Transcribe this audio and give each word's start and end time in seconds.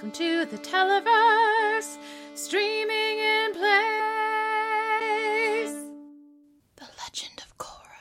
Welcome 0.00 0.18
to 0.18 0.46
the 0.46 0.56
Televerse, 0.56 1.98
streaming 2.32 3.18
in 3.18 3.52
place. 3.52 3.60
The 6.76 6.88
Legend 7.02 7.44
of 7.44 7.58
Korra. 7.58 8.00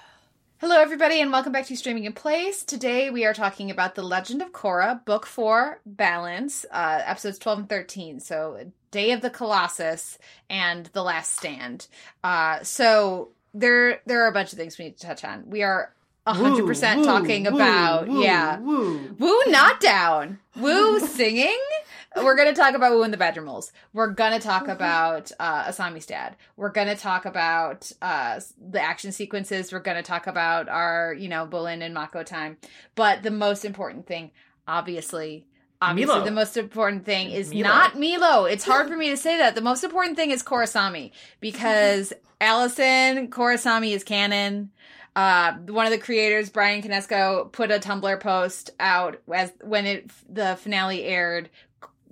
Hello, 0.62 0.80
everybody, 0.80 1.20
and 1.20 1.30
welcome 1.30 1.52
back 1.52 1.66
to 1.66 1.75
Streaming 1.75 2.05
in 2.05 2.14
Place. 2.14 2.64
Today 2.64 3.09
we 3.09 3.25
are 3.25 3.34
talking 3.34 3.70
about 3.70 3.96
The 3.96 4.04
Legend 4.04 4.41
of 4.41 4.54
Korra, 4.54 5.04
Book 5.04 5.25
4, 5.25 5.82
Balance, 5.86 6.66
uh, 6.71 7.02
episodes 7.04 7.38
12 7.38 7.59
and 7.59 7.68
13. 7.68 8.21
So, 8.21 8.71
Day 8.91 9.11
of 9.11 9.20
the 9.20 9.29
Colossus 9.29 10.18
and 10.50 10.86
The 10.93 11.04
Last 11.04 11.36
Stand. 11.38 11.88
Uh, 12.23 12.63
so, 12.63 13.31
there, 13.54 14.00
there 14.05 14.23
are 14.23 14.29
a 14.29 14.34
bunch 14.34 14.54
of 14.54 14.57
things 14.57 14.77
we 14.77 14.86
need 14.86 14.97
to 15.00 15.05
touch 15.05 15.25
on. 15.25 15.50
We 15.50 15.63
are 15.63 15.93
100% 16.25 16.97
Woo, 16.97 17.04
talking 17.04 17.43
woo, 17.43 17.55
about, 17.55 18.07
woo, 18.07 18.23
yeah. 18.23 18.57
Woo. 18.59 19.16
Woo 19.20 19.41
not 19.47 19.81
down. 19.81 20.39
Woo 20.55 21.00
singing. 21.07 21.60
We're 22.15 22.36
gonna 22.36 22.54
talk 22.54 22.73
about 22.73 22.91
Wu 22.91 23.04
and 23.04 23.13
the 23.13 23.18
Badger 23.18 23.41
Moles. 23.41 23.71
We're 23.93 24.11
gonna 24.11 24.39
talk 24.39 24.68
about 24.68 25.31
uh, 25.39 25.65
Asami's 25.65 26.05
dad. 26.05 26.35
We're 26.57 26.71
gonna 26.71 26.95
talk 26.95 27.25
about 27.25 27.91
uh, 28.01 28.39
the 28.59 28.82
action 28.82 29.11
sequences. 29.11 29.71
We're 29.71 29.79
gonna 29.79 30.04
talk 30.04 30.27
about 30.27 30.69
our, 30.69 31.13
you 31.13 31.29
know, 31.29 31.47
Bolin 31.47 31.83
and 31.83 31.93
Mako 31.93 32.23
time. 32.23 32.58
But 32.95 33.23
the 33.23 33.31
most 33.31 33.63
important 33.63 34.08
thing, 34.08 34.31
obviously, 34.67 35.45
obviously, 35.81 36.16
Meelo. 36.16 36.25
the 36.25 36.31
most 36.31 36.58
important 36.58 37.05
thing 37.05 37.30
is 37.30 37.52
Meelo. 37.52 37.63
not 37.63 37.94
Meelo. 37.94 38.52
It's 38.52 38.63
hard 38.63 38.88
for 38.89 38.97
me 38.97 39.09
to 39.09 39.17
say 39.17 39.38
that. 39.38 39.55
The 39.55 39.61
most 39.61 39.83
important 39.83 40.17
thing 40.17 40.31
is 40.31 40.41
Korrasami 40.41 41.11
because 41.39 42.11
Allison 42.41 43.30
Korrasami 43.30 43.94
is 43.94 44.03
canon. 44.03 44.71
Uh, 45.16 45.53
one 45.67 45.85
of 45.85 45.91
the 45.91 45.97
creators, 45.97 46.49
Bryan 46.49 46.81
Konietzko, 46.81 47.52
put 47.52 47.71
a 47.71 47.80
Tumblr 47.80 48.19
post 48.21 48.69
out 48.80 49.19
as 49.33 49.52
when 49.61 49.85
it 49.85 50.09
the 50.30 50.55
finale 50.61 51.03
aired, 51.03 51.49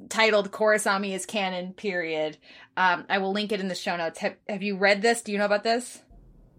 titled 0.10 0.52
"Korrasami 0.52 1.12
is 1.14 1.26
canon." 1.26 1.74
Period. 1.74 2.38
Um, 2.76 3.06
I 3.10 3.18
will 3.18 3.32
link 3.32 3.52
it 3.52 3.60
in 3.60 3.68
the 3.68 3.76
show 3.76 3.98
notes. 3.98 4.20
Have, 4.20 4.36
have 4.48 4.64
you 4.64 4.78
read 4.78 5.02
this? 5.02 5.22
Do 5.22 5.32
you 5.32 5.38
know 5.38 5.46
about 5.46 5.64
this? 5.64 6.02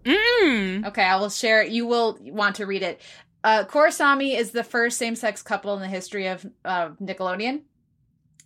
Mm. 0.03 0.85
Okay, 0.87 1.03
I 1.03 1.17
will 1.17 1.29
share 1.29 1.61
it. 1.61 1.71
You 1.71 1.85
will 1.85 2.17
want 2.21 2.57
to 2.57 2.65
read 2.65 2.83
it. 2.83 3.01
Uh, 3.43 3.63
Korrasami 3.63 4.37
is 4.37 4.51
the 4.51 4.63
first 4.63 4.97
same-sex 4.97 5.41
couple 5.41 5.73
in 5.75 5.81
the 5.81 5.87
history 5.87 6.27
of 6.27 6.45
uh, 6.65 6.89
Nickelodeon, 7.01 7.61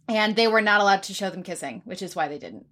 and 0.07 0.35
they 0.35 0.47
were 0.47 0.61
not 0.61 0.81
allowed 0.81 1.03
to 1.03 1.13
show 1.13 1.29
them 1.29 1.43
kissing, 1.43 1.81
which 1.85 2.01
is 2.01 2.15
why 2.15 2.27
they 2.27 2.37
didn't. 2.37 2.67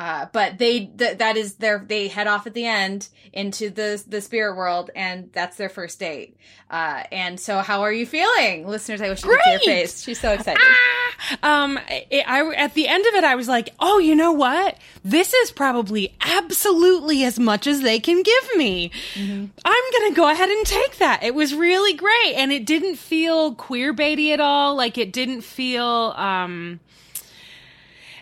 Uh, 0.00 0.24
but 0.32 0.56
they 0.56 0.86
th- 0.86 1.18
that 1.18 1.36
is 1.36 1.56
their 1.56 1.84
they 1.86 2.08
head 2.08 2.26
off 2.26 2.46
at 2.46 2.54
the 2.54 2.64
end 2.64 3.10
into 3.34 3.68
the 3.68 4.02
the 4.08 4.22
spirit 4.22 4.56
world, 4.56 4.90
and 4.96 5.28
that's 5.34 5.58
their 5.58 5.68
first 5.68 6.00
date. 6.00 6.38
Uh, 6.70 7.02
and 7.12 7.38
so, 7.38 7.58
how 7.58 7.82
are 7.82 7.92
you 7.92 8.06
feeling, 8.06 8.66
listeners? 8.66 9.02
I 9.02 9.10
wish 9.10 9.22
you 9.22 9.28
could 9.28 9.40
see 9.44 9.50
Great! 9.50 9.64
face. 9.64 10.02
She's 10.02 10.18
so 10.18 10.32
excited. 10.32 10.62
Ah! 10.62 11.64
Um, 11.64 11.78
it, 11.88 12.24
I 12.26 12.50
at 12.54 12.72
the 12.72 12.88
end 12.88 13.04
of 13.04 13.12
it, 13.12 13.24
I 13.24 13.34
was 13.34 13.46
like, 13.46 13.74
"Oh, 13.78 13.98
you 13.98 14.14
know 14.14 14.32
what? 14.32 14.78
This 15.04 15.34
is 15.34 15.52
probably 15.52 16.14
absolutely 16.22 17.22
as 17.22 17.38
much 17.38 17.66
as 17.66 17.82
they 17.82 18.00
can 18.00 18.22
give 18.22 18.56
me. 18.56 18.90
I'm 19.18 19.84
gonna 19.92 20.14
go 20.14 20.30
ahead 20.30 20.48
and 20.48 20.64
take 20.64 20.96
that." 20.96 21.22
It 21.22 21.34
was 21.34 21.54
really 21.54 21.92
great, 21.92 22.36
and 22.36 22.52
it 22.52 22.64
didn't 22.64 22.96
feel 22.96 23.54
queer 23.54 23.92
baity 23.92 24.32
at 24.32 24.40
all. 24.40 24.74
Like 24.74 24.96
it 24.96 25.12
didn't 25.12 25.42
feel 25.42 26.14
um 26.16 26.80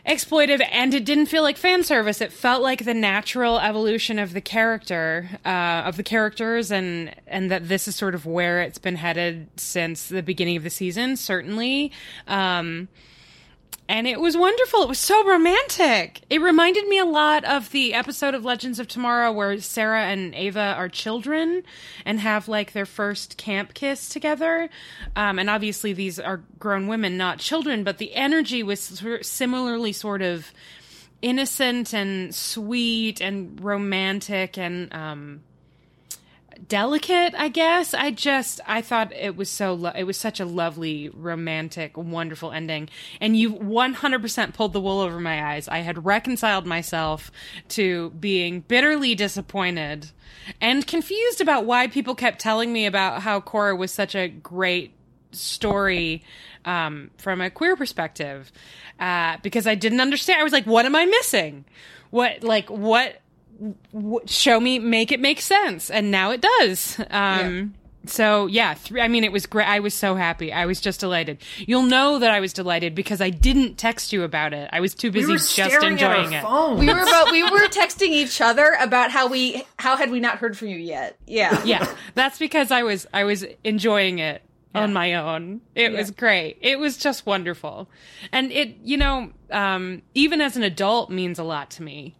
exploitive 0.08 0.66
and 0.72 0.94
it 0.94 1.04
didn't 1.04 1.26
feel 1.26 1.42
like 1.42 1.56
fan 1.56 1.84
service. 1.84 2.20
It 2.20 2.32
felt 2.32 2.62
like 2.62 2.84
the 2.84 2.94
natural 2.94 3.60
evolution 3.60 4.18
of 4.18 4.32
the 4.32 4.40
character 4.40 5.28
uh, 5.44 5.82
of 5.84 5.96
the 5.96 6.02
characters 6.02 6.72
and 6.72 7.14
and 7.26 7.50
that 7.50 7.68
this 7.68 7.86
is 7.86 7.94
sort 7.94 8.14
of 8.14 8.24
where 8.24 8.62
it's 8.62 8.78
been 8.78 8.96
headed 8.96 9.48
since 9.56 10.08
the 10.08 10.22
beginning 10.22 10.56
of 10.56 10.64
the 10.64 10.70
season 10.70 11.16
certainly. 11.16 11.92
Um, 12.26 12.88
and 13.88 14.06
it 14.06 14.20
was 14.20 14.36
wonderful. 14.36 14.82
It 14.82 14.88
was 14.88 14.98
so 14.98 15.24
romantic. 15.26 16.20
It 16.28 16.42
reminded 16.42 16.86
me 16.88 16.98
a 16.98 17.06
lot 17.06 17.44
of 17.44 17.70
the 17.70 17.94
episode 17.94 18.34
of 18.34 18.44
Legends 18.44 18.78
of 18.78 18.86
Tomorrow 18.86 19.32
where 19.32 19.58
Sara 19.60 20.02
and 20.02 20.34
Ava 20.34 20.74
are 20.76 20.90
children 20.90 21.62
and 22.04 22.20
have 22.20 22.48
like 22.48 22.72
their 22.72 22.84
first 22.84 23.38
camp 23.38 23.72
kiss 23.72 24.10
together. 24.10 24.68
Um, 25.16 25.38
and 25.38 25.48
obviously, 25.48 25.94
these 25.94 26.20
are 26.20 26.42
grown 26.58 26.86
women, 26.86 27.16
not 27.16 27.38
children, 27.38 27.82
but 27.82 27.96
the 27.96 28.14
energy 28.14 28.62
was 28.62 29.02
similarly 29.22 29.92
sort 29.92 30.20
of 30.20 30.52
innocent 31.22 31.94
and 31.94 32.34
sweet 32.34 33.22
and 33.22 33.58
romantic 33.62 34.58
and 34.58 34.92
um, 34.94 35.40
delicate 36.66 37.34
i 37.36 37.48
guess 37.48 37.94
i 37.94 38.10
just 38.10 38.60
i 38.66 38.80
thought 38.80 39.12
it 39.12 39.36
was 39.36 39.48
so 39.48 39.74
lo- 39.74 39.92
it 39.94 40.04
was 40.04 40.16
such 40.16 40.40
a 40.40 40.44
lovely 40.44 41.08
romantic 41.10 41.96
wonderful 41.96 42.50
ending 42.50 42.88
and 43.20 43.36
you 43.36 43.54
100% 43.54 44.54
pulled 44.54 44.72
the 44.72 44.80
wool 44.80 45.00
over 45.00 45.20
my 45.20 45.54
eyes 45.54 45.68
i 45.68 45.78
had 45.78 46.04
reconciled 46.04 46.66
myself 46.66 47.30
to 47.68 48.10
being 48.10 48.60
bitterly 48.60 49.14
disappointed 49.14 50.10
and 50.60 50.86
confused 50.86 51.40
about 51.40 51.64
why 51.64 51.86
people 51.86 52.14
kept 52.14 52.40
telling 52.40 52.72
me 52.72 52.86
about 52.86 53.22
how 53.22 53.40
Korra 53.40 53.76
was 53.76 53.92
such 53.92 54.14
a 54.14 54.28
great 54.28 54.92
story 55.32 56.22
um, 56.64 57.10
from 57.18 57.40
a 57.40 57.50
queer 57.50 57.76
perspective 57.76 58.50
uh, 58.98 59.36
because 59.42 59.66
I 59.66 59.74
didn't 59.74 60.00
understand. 60.00 60.40
I 60.40 60.44
was 60.44 60.52
like, 60.52 60.66
what 60.66 60.86
am 60.86 60.96
I 60.96 61.06
missing? 61.06 61.64
What, 62.10 62.42
like, 62.42 62.70
what, 62.70 63.20
show 64.26 64.60
me, 64.60 64.78
make 64.78 65.12
it 65.12 65.20
make 65.20 65.40
sense. 65.40 65.90
And 65.90 66.10
now 66.10 66.30
it 66.30 66.40
does. 66.40 67.00
Um, 67.10 67.74
So 68.06 68.46
yeah, 68.46 68.74
th- 68.74 69.02
I 69.02 69.08
mean, 69.08 69.22
it 69.22 69.32
was 69.32 69.44
great. 69.44 69.66
I 69.68 69.80
was 69.80 69.92
so 69.92 70.14
happy. 70.14 70.50
I 70.50 70.64
was 70.64 70.80
just 70.80 71.00
delighted. 71.00 71.38
You'll 71.58 71.82
know 71.82 72.18
that 72.18 72.30
I 72.30 72.40
was 72.40 72.54
delighted 72.54 72.94
because 72.94 73.20
I 73.20 73.28
didn't 73.28 73.76
text 73.76 74.12
you 74.14 74.22
about 74.22 74.54
it. 74.54 74.70
I 74.72 74.80
was 74.80 74.94
too 74.94 75.10
busy 75.10 75.32
were 75.32 75.36
just 75.38 75.58
enjoying 75.82 76.34
at 76.34 76.42
it. 76.42 76.46
phones. 76.46 76.80
we 76.80 76.86
were 76.86 77.02
about 77.02 77.30
we 77.30 77.42
were 77.42 77.66
texting 77.68 78.08
each 78.08 78.40
other 78.40 78.76
about 78.80 79.10
how 79.10 79.26
we 79.28 79.62
how 79.78 79.96
had 79.96 80.10
we 80.10 80.20
not 80.20 80.38
heard 80.38 80.56
from 80.56 80.68
you 80.68 80.76
yet. 80.78 81.18
Yeah, 81.26 81.62
yeah, 81.64 81.92
that's 82.14 82.38
because 82.38 82.70
I 82.70 82.82
was 82.82 83.06
I 83.12 83.24
was 83.24 83.44
enjoying 83.62 84.20
it 84.20 84.42
on 84.74 84.92
my 84.92 85.14
own. 85.14 85.60
It 85.74 85.92
was 85.92 86.10
great. 86.10 86.58
It 86.62 86.78
was 86.78 86.96
just 86.96 87.26
wonderful, 87.26 87.90
and 88.32 88.50
it 88.52 88.76
you 88.84 88.96
know 88.96 89.32
um, 89.50 90.00
even 90.14 90.40
as 90.40 90.56
an 90.56 90.62
adult 90.62 91.10
means 91.10 91.38
a 91.38 91.44
lot 91.44 91.68
to 91.72 91.82
me. 91.82 92.14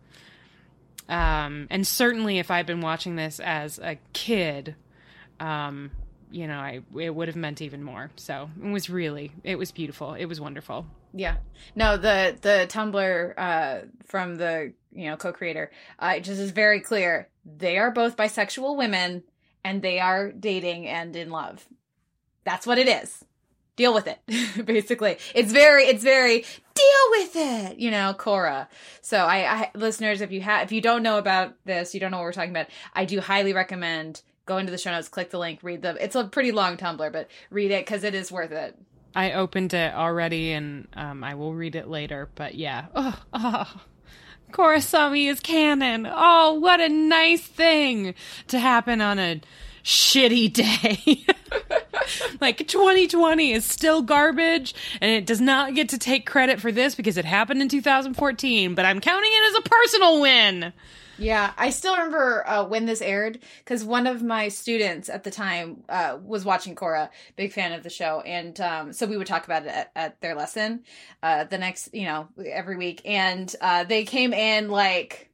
Um, 1.08 1.66
and 1.70 1.86
certainly 1.86 2.38
if 2.38 2.50
I'd 2.50 2.66
been 2.66 2.80
watching 2.80 3.16
this 3.16 3.40
as 3.40 3.78
a 3.78 3.98
kid, 4.12 4.74
um, 5.40 5.90
you 6.30 6.46
know, 6.46 6.58
I 6.58 6.80
it 6.98 7.14
would 7.14 7.28
have 7.28 7.36
meant 7.36 7.62
even 7.62 7.82
more. 7.82 8.10
So 8.16 8.50
it 8.62 8.68
was 8.68 8.90
really 8.90 9.32
it 9.44 9.56
was 9.56 9.72
beautiful. 9.72 10.14
It 10.14 10.26
was 10.26 10.40
wonderful. 10.40 10.86
Yeah. 11.14 11.36
No, 11.74 11.96
the 11.96 12.36
the 12.40 12.66
Tumblr 12.68 13.34
uh 13.36 13.86
from 14.06 14.36
the 14.36 14.72
you 14.92 15.08
know 15.08 15.16
co-creator 15.16 15.70
uh 15.98 16.14
it 16.16 16.24
just 16.24 16.40
is 16.40 16.50
very 16.50 16.80
clear. 16.80 17.28
They 17.44 17.78
are 17.78 17.90
both 17.90 18.16
bisexual 18.16 18.76
women 18.76 19.22
and 19.64 19.80
they 19.82 20.00
are 20.00 20.30
dating 20.30 20.86
and 20.86 21.14
in 21.16 21.30
love. 21.30 21.66
That's 22.44 22.66
what 22.66 22.78
it 22.78 22.88
is. 22.88 23.24
Deal 23.76 23.94
with 23.94 24.06
it. 24.08 24.18
Basically. 24.66 25.18
It's 25.34 25.52
very 25.52 25.84
it's 25.84 26.04
very 26.04 26.44
deal 26.78 27.10
with 27.10 27.36
it, 27.36 27.78
you 27.78 27.90
know, 27.90 28.14
Korra. 28.16 28.68
So 29.00 29.18
I, 29.18 29.52
I 29.52 29.70
listeners 29.74 30.20
if 30.20 30.32
you 30.32 30.40
have 30.40 30.64
if 30.64 30.72
you 30.72 30.80
don't 30.80 31.02
know 31.02 31.18
about 31.18 31.54
this, 31.64 31.94
you 31.94 32.00
don't 32.00 32.10
know 32.10 32.18
what 32.18 32.24
we're 32.24 32.32
talking 32.32 32.50
about, 32.50 32.68
I 32.94 33.04
do 33.04 33.20
highly 33.20 33.52
recommend 33.52 34.22
go 34.46 34.56
into 34.58 34.70
the 34.70 34.78
show 34.78 34.90
notes, 34.90 35.08
click 35.08 35.30
the 35.30 35.38
link, 35.38 35.60
read 35.62 35.82
the 35.82 36.02
it's 36.02 36.16
a 36.16 36.24
pretty 36.24 36.52
long 36.52 36.76
Tumblr, 36.76 37.12
but 37.12 37.28
read 37.50 37.70
it 37.70 37.86
cuz 37.86 38.04
it 38.04 38.14
is 38.14 38.32
worth 38.32 38.52
it. 38.52 38.76
I 39.14 39.32
opened 39.32 39.74
it 39.74 39.94
already, 39.94 40.52
and 40.52 40.86
um, 40.94 41.24
I 41.24 41.34
will 41.34 41.54
read 41.54 41.74
it 41.74 41.88
later. 41.88 42.28
But 42.34 42.54
yeah, 42.54 42.86
oh, 42.94 43.20
oh. 43.32 43.80
Korrasami 44.52 45.28
is 45.28 45.40
canon. 45.40 46.08
Oh, 46.10 46.54
what 46.54 46.80
a 46.80 46.88
nice 46.88 47.42
thing 47.42 48.14
to 48.48 48.58
happen 48.58 49.00
on 49.00 49.18
a 49.18 49.40
shitty 49.88 50.52
day. 50.52 51.24
like 52.40 52.68
2020 52.68 53.52
is 53.52 53.64
still 53.64 54.02
garbage, 54.02 54.74
and 55.00 55.10
it 55.10 55.24
does 55.24 55.40
not 55.40 55.74
get 55.74 55.88
to 55.88 55.98
take 55.98 56.26
credit 56.26 56.60
for 56.60 56.70
this 56.70 56.94
because 56.94 57.16
it 57.16 57.24
happened 57.24 57.62
in 57.62 57.68
2014. 57.68 58.74
But 58.74 58.84
I'm 58.84 59.00
counting 59.00 59.30
it 59.32 59.50
as 59.50 59.54
a 59.56 59.68
personal 59.68 60.20
win. 60.20 60.72
Yeah, 61.20 61.52
I 61.58 61.70
still 61.70 61.96
remember 61.96 62.46
uh, 62.46 62.64
when 62.64 62.86
this 62.86 63.02
aired 63.02 63.40
because 63.64 63.82
one 63.82 64.06
of 64.06 64.22
my 64.22 64.48
students 64.48 65.08
at 65.08 65.24
the 65.24 65.32
time 65.32 65.82
uh, 65.88 66.18
was 66.22 66.44
watching 66.44 66.76
Korra, 66.76 67.08
big 67.34 67.52
fan 67.52 67.72
of 67.72 67.82
the 67.82 67.90
show, 67.90 68.20
and 68.20 68.60
um, 68.60 68.92
so 68.92 69.04
we 69.06 69.16
would 69.16 69.26
talk 69.26 69.44
about 69.44 69.64
it 69.64 69.68
at, 69.68 69.90
at 69.96 70.20
their 70.20 70.36
lesson 70.36 70.84
uh, 71.22 71.42
the 71.44 71.58
next, 71.58 71.92
you 71.92 72.04
know, 72.04 72.28
every 72.46 72.76
week, 72.76 73.02
and 73.04 73.52
uh, 73.60 73.82
they 73.82 74.04
came 74.04 74.32
in 74.32 74.68
like 74.68 75.27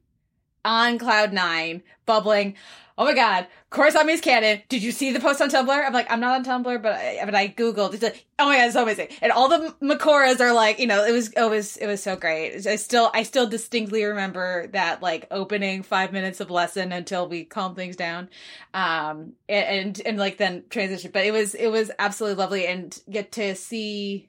on 0.64 0.98
cloud 0.98 1.32
nine, 1.32 1.82
bubbling. 2.06 2.54
Oh 2.96 3.06
my 3.06 3.14
god, 3.14 3.48
Korrasami's 3.72 4.20
canon. 4.20 4.62
Did 4.68 4.84
you 4.84 4.92
see 4.92 5.10
the 5.10 5.18
post 5.18 5.42
on 5.42 5.50
Tumblr? 5.50 5.68
I'm 5.68 5.92
like, 5.92 6.08
I'm 6.12 6.20
not 6.20 6.36
on 6.36 6.44
Tumblr, 6.64 6.80
but 6.80 6.92
I, 6.92 7.24
but 7.24 7.34
I 7.34 7.48
googled. 7.48 7.92
It's 7.92 8.04
like, 8.04 8.24
oh 8.38 8.46
my 8.46 8.56
god, 8.56 8.66
it's 8.66 8.74
so 8.74 8.84
amazing. 8.84 9.08
And 9.20 9.32
all 9.32 9.48
the 9.48 9.74
Makorras 9.82 10.38
are 10.38 10.52
like, 10.52 10.78
you 10.78 10.86
know, 10.86 11.04
it 11.04 11.10
was 11.10 11.30
it 11.30 11.42
was 11.50 11.76
it 11.78 11.88
was 11.88 12.00
so 12.00 12.14
great. 12.14 12.64
I 12.68 12.76
still 12.76 13.10
I 13.12 13.24
still 13.24 13.48
distinctly 13.48 14.04
remember 14.04 14.68
that 14.68 15.02
like 15.02 15.26
opening 15.32 15.82
five 15.82 16.12
minutes 16.12 16.38
of 16.38 16.52
lesson 16.52 16.92
until 16.92 17.28
we 17.28 17.44
calm 17.44 17.74
things 17.74 17.96
down, 17.96 18.28
um, 18.74 19.32
and 19.48 19.64
and, 19.66 20.02
and 20.06 20.18
like 20.18 20.36
then 20.36 20.62
transition. 20.70 21.10
But 21.12 21.24
it 21.24 21.32
was 21.32 21.56
it 21.56 21.68
was 21.68 21.90
absolutely 21.98 22.36
lovely 22.36 22.64
and 22.66 22.96
get 23.10 23.32
to 23.32 23.56
see 23.56 24.28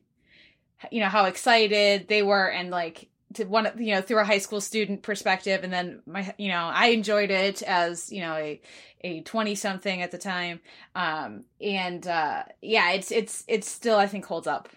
you 0.92 1.02
know 1.02 1.10
how 1.10 1.26
excited 1.26 2.08
they 2.08 2.24
were 2.24 2.48
and 2.48 2.72
like 2.72 3.10
to 3.36 3.46
one 3.46 3.66
of 3.66 3.80
you 3.80 3.94
know 3.94 4.02
through 4.02 4.20
a 4.20 4.26
high 4.26 4.38
school 4.40 4.62
student 4.62 5.02
perspective 5.02 5.64
and 5.64 5.72
then 5.72 6.02
my 6.06 6.34
you 6.38 6.50
know 6.50 6.70
i 6.74 6.88
enjoyed 6.88 7.32
it 7.32 7.62
as 7.64 8.12
you 8.12 8.22
know 8.22 8.34
a 8.36 8.62
a 9.06 9.22
20 9.22 9.54
something 9.56 10.02
at 10.02 10.12
the 10.12 10.18
time. 10.18 10.60
Um 10.96 11.46
and 11.62 12.06
uh 12.08 12.44
yeah 12.62 12.92
it's 12.92 13.12
it's 13.12 13.44
it's 13.48 13.70
still 13.70 13.98
i 13.98 14.08
think 14.08 14.26
holds 14.26 14.48
up. 14.48 14.70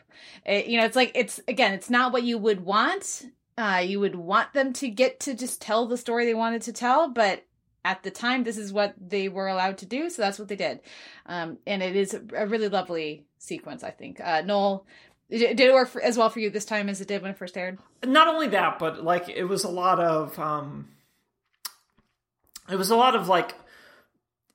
It, 0.44 0.66
you 0.66 0.78
know 0.78 0.84
it's 0.84 0.96
like 0.96 1.12
it's 1.14 1.40
again 1.48 1.72
it's 1.72 1.90
not 1.90 2.12
what 2.12 2.22
you 2.22 2.38
would 2.38 2.60
want. 2.60 3.26
Uh 3.56 3.82
you 3.84 4.00
would 4.00 4.14
want 4.14 4.52
them 4.52 4.72
to 4.74 4.88
get 4.88 5.20
to 5.20 5.34
just 5.34 5.62
tell 5.62 5.86
the 5.86 5.96
story 5.96 6.26
they 6.26 6.34
wanted 6.34 6.62
to 6.62 6.72
tell 6.72 7.08
but 7.08 7.44
at 7.84 8.02
the 8.02 8.10
time 8.10 8.44
this 8.44 8.58
is 8.58 8.72
what 8.72 8.94
they 9.00 9.28
were 9.30 9.48
allowed 9.48 9.78
to 9.78 9.86
do 9.86 10.10
so 10.10 10.20
that's 10.20 10.38
what 10.38 10.48
they 10.48 10.56
did. 10.56 10.80
Um 11.24 11.58
and 11.66 11.82
it 11.82 11.96
is 11.96 12.12
a 12.14 12.46
really 12.46 12.68
lovely 12.68 13.24
sequence 13.38 13.82
i 13.82 13.90
think. 13.90 14.20
Uh 14.20 14.42
noel 14.42 14.86
did 15.30 15.60
it 15.60 15.72
work 15.72 15.88
for, 15.88 16.00
as 16.00 16.16
well 16.16 16.30
for 16.30 16.40
you 16.40 16.50
this 16.50 16.64
time 16.64 16.88
as 16.88 17.00
it 17.00 17.08
did 17.08 17.22
when 17.22 17.30
it 17.30 17.38
first 17.38 17.56
aired? 17.56 17.78
Not 18.04 18.28
only 18.28 18.48
that, 18.48 18.78
but 18.78 19.04
like 19.04 19.28
it 19.28 19.44
was 19.44 19.64
a 19.64 19.68
lot 19.68 20.00
of 20.00 20.38
um 20.38 20.88
it 22.70 22.76
was 22.76 22.90
a 22.90 22.96
lot 22.96 23.14
of 23.14 23.28
like 23.28 23.54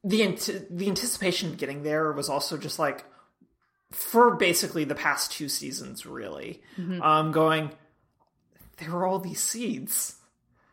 the 0.04 0.26
the 0.70 0.88
anticipation 0.88 1.50
of 1.50 1.58
getting 1.58 1.84
there 1.84 2.12
was 2.12 2.30
also 2.30 2.58
just 2.58 2.80
like 2.80 3.06
for 3.92 4.36
basically 4.36 4.84
the 4.84 4.96
past 4.96 5.32
two 5.32 5.48
seasons 5.48 6.06
really. 6.06 6.62
Mm-hmm. 6.78 7.02
Um 7.02 7.32
going 7.32 7.72
there 8.78 8.92
were 8.92 9.06
all 9.06 9.20
these 9.20 9.42
seeds. 9.42 10.16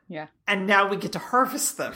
Yeah. 0.08 0.26
And 0.48 0.66
now 0.66 0.88
we 0.88 0.96
get 0.96 1.12
to 1.12 1.20
harvest 1.20 1.76
them 1.76 1.94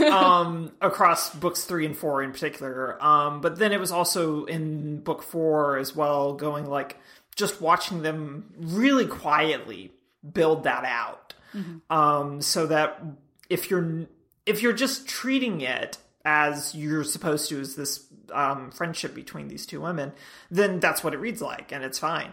um, 0.12 0.72
across 0.80 1.32
books 1.32 1.64
three 1.64 1.86
and 1.86 1.96
four 1.96 2.20
in 2.20 2.32
particular. 2.32 3.00
Um, 3.02 3.40
but 3.40 3.56
then 3.56 3.72
it 3.72 3.78
was 3.78 3.92
also 3.92 4.46
in 4.46 4.98
book 4.98 5.22
four 5.22 5.78
as 5.78 5.94
well, 5.94 6.32
going 6.34 6.66
like, 6.66 6.98
just 7.36 7.60
watching 7.60 8.02
them 8.02 8.52
really 8.56 9.06
quietly 9.06 9.92
build 10.32 10.64
that 10.64 10.84
out. 10.84 11.34
Mm-hmm. 11.54 11.94
um, 11.94 12.40
so 12.40 12.66
that 12.66 13.02
if 13.50 13.70
you're 13.70 14.06
if 14.46 14.62
you're 14.62 14.72
just 14.72 15.06
treating 15.06 15.60
it 15.60 15.98
as 16.24 16.74
you're 16.74 17.04
supposed 17.04 17.50
to 17.50 17.60
as 17.60 17.76
this 17.76 18.06
um, 18.32 18.70
friendship 18.70 19.14
between 19.14 19.48
these 19.48 19.66
two 19.66 19.82
women 19.82 20.12
then 20.50 20.80
that's 20.80 21.04
what 21.04 21.12
it 21.12 21.18
reads 21.18 21.42
like 21.42 21.70
and 21.70 21.84
it's 21.84 21.98
fine. 21.98 22.32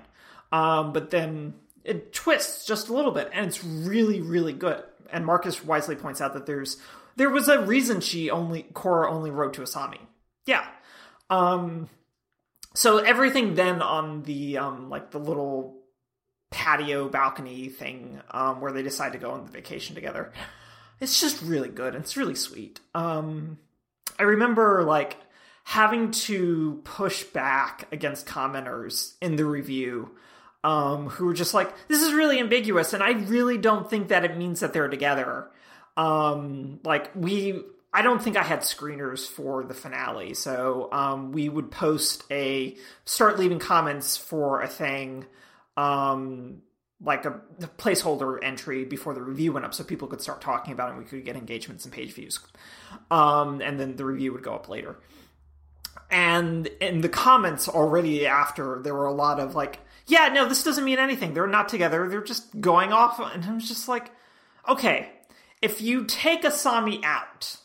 Um, 0.54 0.94
but 0.94 1.12
then 1.12 1.56
it 1.84 2.14
twists 2.14 2.66
just 2.66 2.88
a 2.88 2.94
little 2.94 3.12
bit 3.12 3.30
and 3.34 3.46
it's 3.46 3.62
really 3.62 4.22
really 4.22 4.54
good. 4.54 4.84
And 5.12 5.26
marcus 5.26 5.66
wisely 5.66 5.98
points 5.98 6.22
out 6.22 6.34
that 6.34 6.46
there's 6.46 6.78
there 7.18 7.30
was 7.30 7.50
a 7.50 7.60
reason 7.60 8.00
she 8.00 8.30
only 8.30 8.68
Korra 8.72 9.12
only 9.12 9.32
wrote 9.32 9.54
to 9.56 9.62
asami. 9.64 10.00
Yeah. 10.46 10.66
Um 11.30 11.90
so 12.74 12.98
everything 13.00 13.56
then 13.56 13.82
on 13.82 14.24
the 14.24 14.58
um 14.58 14.90
like 14.90 15.12
the 15.12 15.20
little 15.20 15.78
patio 16.52 17.10
balcony 17.10 17.70
thing 17.70 18.22
um 18.32 18.62
where 18.62 18.72
they 18.72 18.84
decide 18.84 19.14
to 19.14 19.20
go 19.20 19.32
on 19.32 19.46
the 19.46 19.52
vacation 19.52 19.96
together 19.96 20.32
it's 21.00 21.20
just 21.20 21.42
really 21.42 21.70
good. 21.70 21.96
It's 21.96 22.18
really 22.18 22.36
sweet. 22.36 22.80
Um 22.94 23.58
i 24.18 24.24
remember 24.24 24.84
like 24.84 25.18
having 25.64 26.12
to 26.12 26.82
push 26.84 27.24
back 27.24 27.88
against 27.92 28.26
commenters 28.26 29.14
in 29.22 29.38
the 29.38 29.46
review 29.46 30.12
um 30.64 31.08
who 31.08 31.26
were 31.26 31.34
just 31.34 31.54
like 31.54 31.74
this 31.88 32.02
is 32.02 32.14
really 32.14 32.38
ambiguous 32.40 32.92
and 32.92 33.02
i 33.02 33.12
really 33.12 33.58
don't 33.58 33.90
think 33.90 34.10
that 34.10 34.26
it 34.26 34.36
means 34.36 34.60
that 34.60 34.74
they're 34.74 34.88
together. 34.88 35.50
Um 35.96 36.80
like 36.84 37.12
we 37.16 37.64
I 37.92 38.04
don't 38.04 38.22
think 38.22 38.38
I 38.38 38.44
had 38.44 38.60
screeners 38.60 39.26
for 39.26 39.64
the 39.64 39.74
finale, 39.74 40.36
so 40.36 40.90
um, 40.92 41.32
we 41.32 41.50
would 41.50 41.72
post 41.72 42.24
a 42.30 42.78
start 43.06 43.40
leaving 43.40 43.58
comments 43.58 44.16
for 44.16 44.62
a 44.62 44.68
thing, 44.68 45.26
um, 45.76 46.62
like 47.02 47.26
a, 47.26 47.42
placeholder 47.80 48.38
entry 48.44 48.86
before 48.86 49.16
the 49.16 49.24
review 49.24 49.54
went 49.54 49.66
up, 49.66 49.74
so 49.74 49.84
people 49.84 50.08
could 50.08 50.22
start 50.22 50.40
talking 50.40 50.72
about 50.72 50.90
it. 50.90 50.92
and 50.92 51.00
We 51.00 51.06
could 51.06 51.26
get 51.26 51.36
engagements 51.36 51.84
and 51.84 51.94
page 51.94 52.14
views, 52.14 52.40
um, 53.10 53.60
and 53.60 53.80
then 53.80 53.96
the 53.96 54.06
review 54.06 54.34
would 54.34 54.44
go 54.44 54.54
up 54.54 54.70
later. 54.70 54.98
And 56.12 56.68
in 56.80 57.02
the 57.02 57.10
comments 57.10 57.68
already 57.68 58.28
after, 58.28 58.82
there 58.84 58.94
were 58.94 59.08
a 59.08 59.14
lot 59.14 59.40
of 59.40 59.56
like, 59.56 59.80
"Yeah, 60.06 60.30
no, 60.30 60.48
this 60.48 60.64
doesn't 60.64 60.86
mean 60.86 61.00
anything. 61.00 61.34
They're 61.34 61.48
not 61.48 61.70
together. 61.70 62.08
They're 62.08 62.22
just 62.22 62.62
going 62.62 62.94
off." 62.94 63.20
And 63.20 63.46
I 63.46 63.54
was 63.54 63.68
just 63.68 63.88
like, 63.88 64.12
"Okay, 64.68 65.10
if 65.60 65.82
you 65.82 66.06
take 66.06 66.44
Asami 66.44 67.04
out." 67.04 67.58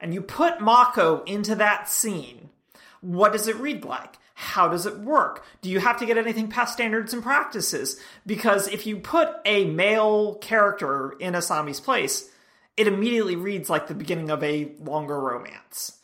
And 0.00 0.14
you 0.14 0.22
put 0.22 0.60
Mako 0.60 1.22
into 1.24 1.54
that 1.56 1.88
scene, 1.88 2.50
what 3.00 3.32
does 3.32 3.48
it 3.48 3.56
read 3.56 3.84
like? 3.84 4.16
How 4.34 4.68
does 4.68 4.86
it 4.86 4.98
work? 4.98 5.44
Do 5.62 5.68
you 5.68 5.80
have 5.80 5.98
to 5.98 6.06
get 6.06 6.16
anything 6.16 6.48
past 6.48 6.74
standards 6.74 7.12
and 7.12 7.22
practices? 7.22 8.00
Because 8.24 8.68
if 8.68 8.86
you 8.86 8.98
put 8.98 9.30
a 9.44 9.64
male 9.64 10.36
character 10.36 11.16
in 11.18 11.34
Asami's 11.34 11.80
place, 11.80 12.30
it 12.76 12.86
immediately 12.86 13.34
reads 13.34 13.68
like 13.68 13.88
the 13.88 13.94
beginning 13.94 14.30
of 14.30 14.42
a 14.44 14.70
longer 14.78 15.18
romance. 15.18 15.98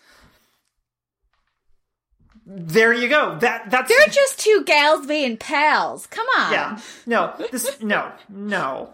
There 2.47 2.93
you 2.93 3.08
go. 3.08 3.38
That 3.38 3.70
that's 3.70 3.88
They're 3.88 4.06
just 4.08 4.38
two 4.40 4.64
gals 4.67 5.06
being 5.06 5.37
pals. 5.37 6.06
Come 6.08 6.26
on. 6.38 6.52
Yeah. 6.52 6.81
No, 7.06 7.35
this 7.50 7.81
no, 7.81 8.12
no. 8.29 8.93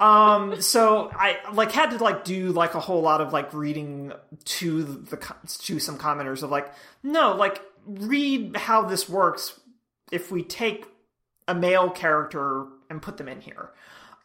Um, 0.00 0.62
so 0.62 1.10
I 1.14 1.36
like 1.52 1.72
had 1.72 1.90
to 1.90 2.02
like 2.02 2.24
do 2.24 2.52
like 2.52 2.74
a 2.74 2.80
whole 2.80 3.02
lot 3.02 3.20
of 3.20 3.34
like 3.34 3.52
reading 3.52 4.12
to 4.44 4.82
the 4.82 5.18
to 5.58 5.78
some 5.78 5.98
commenters 5.98 6.42
of 6.42 6.50
like 6.50 6.72
no 7.02 7.36
like 7.36 7.60
read 7.84 8.56
how 8.56 8.82
this 8.82 9.10
works 9.10 9.60
if 10.10 10.32
we 10.32 10.42
take 10.42 10.86
a 11.46 11.54
male 11.54 11.90
character 11.90 12.66
and 12.88 13.02
put 13.02 13.18
them 13.18 13.28
in 13.28 13.42
here. 13.42 13.70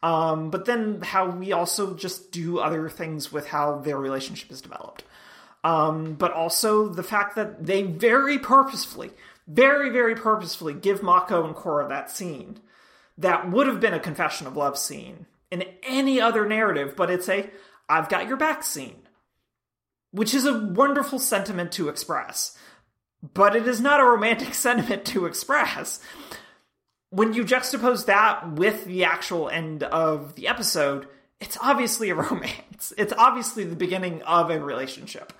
Um, 0.02 0.50
but 0.50 0.64
then 0.64 1.02
how 1.02 1.28
we 1.28 1.52
also 1.52 1.94
just 1.94 2.32
do 2.32 2.58
other 2.58 2.88
things 2.88 3.30
with 3.30 3.48
how 3.48 3.78
their 3.78 3.98
relationship 3.98 4.50
is 4.50 4.62
developed. 4.62 5.04
Um, 5.62 6.14
but 6.14 6.32
also 6.32 6.88
the 6.88 7.02
fact 7.02 7.34
that 7.36 7.66
they 7.66 7.82
very 7.82 8.38
purposefully, 8.38 9.10
very, 9.48 9.90
very 9.90 10.14
purposefully 10.14 10.74
give 10.74 11.02
Mako 11.02 11.44
and 11.44 11.56
Korra 11.56 11.88
that 11.88 12.10
scene 12.10 12.60
that 13.18 13.50
would 13.50 13.66
have 13.66 13.80
been 13.80 13.94
a 13.94 14.00
confession 14.00 14.46
of 14.46 14.56
love 14.56 14.78
scene 14.78 15.26
in 15.50 15.64
any 15.82 16.20
other 16.20 16.46
narrative, 16.46 16.94
but 16.96 17.10
it's 17.10 17.28
a 17.28 17.50
I've 17.88 18.08
got 18.08 18.26
your 18.26 18.36
back 18.36 18.62
scene, 18.62 19.08
which 20.10 20.34
is 20.34 20.44
a 20.44 20.58
wonderful 20.58 21.18
sentiment 21.18 21.72
to 21.72 21.88
express, 21.88 22.56
but 23.34 23.54
it 23.54 23.66
is 23.66 23.80
not 23.80 24.00
a 24.00 24.04
romantic 24.04 24.54
sentiment 24.54 25.04
to 25.06 25.26
express. 25.26 26.00
When 27.10 27.32
you 27.32 27.44
juxtapose 27.44 28.06
that 28.06 28.52
with 28.52 28.84
the 28.84 29.04
actual 29.04 29.48
end 29.48 29.84
of 29.84 30.34
the 30.34 30.48
episode, 30.48 31.06
it's 31.40 31.56
obviously 31.60 32.10
a 32.10 32.14
romance. 32.16 32.92
It's 32.98 33.12
obviously 33.16 33.64
the 33.64 33.76
beginning 33.76 34.22
of 34.22 34.50
a 34.50 34.60
relationship. 34.60 35.32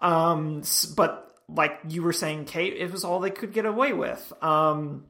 Um, 0.00 0.62
but 0.96 1.30
like 1.48 1.78
you 1.88 2.02
were 2.02 2.12
saying, 2.12 2.46
Kate, 2.46 2.74
it 2.74 2.90
was 2.90 3.04
all 3.04 3.20
they 3.20 3.30
could 3.30 3.52
get 3.52 3.66
away 3.66 3.92
with. 3.92 4.32
Um, 4.42 5.04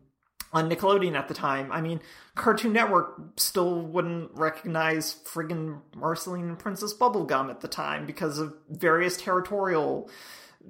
on 0.52 0.68
Nickelodeon 0.68 1.14
at 1.14 1.28
the 1.28 1.34
time. 1.34 1.70
I 1.70 1.80
mean, 1.80 2.00
Cartoon 2.34 2.72
Network 2.72 3.20
still 3.36 3.80
wouldn't 3.80 4.32
recognize 4.34 5.16
friggin' 5.24 5.80
Marceline 5.94 6.48
and 6.48 6.58
Princess 6.58 6.92
Bubblegum 6.92 7.50
at 7.50 7.60
the 7.60 7.68
time 7.68 8.06
because 8.06 8.38
of 8.38 8.54
various 8.68 9.16
territorial 9.16 10.10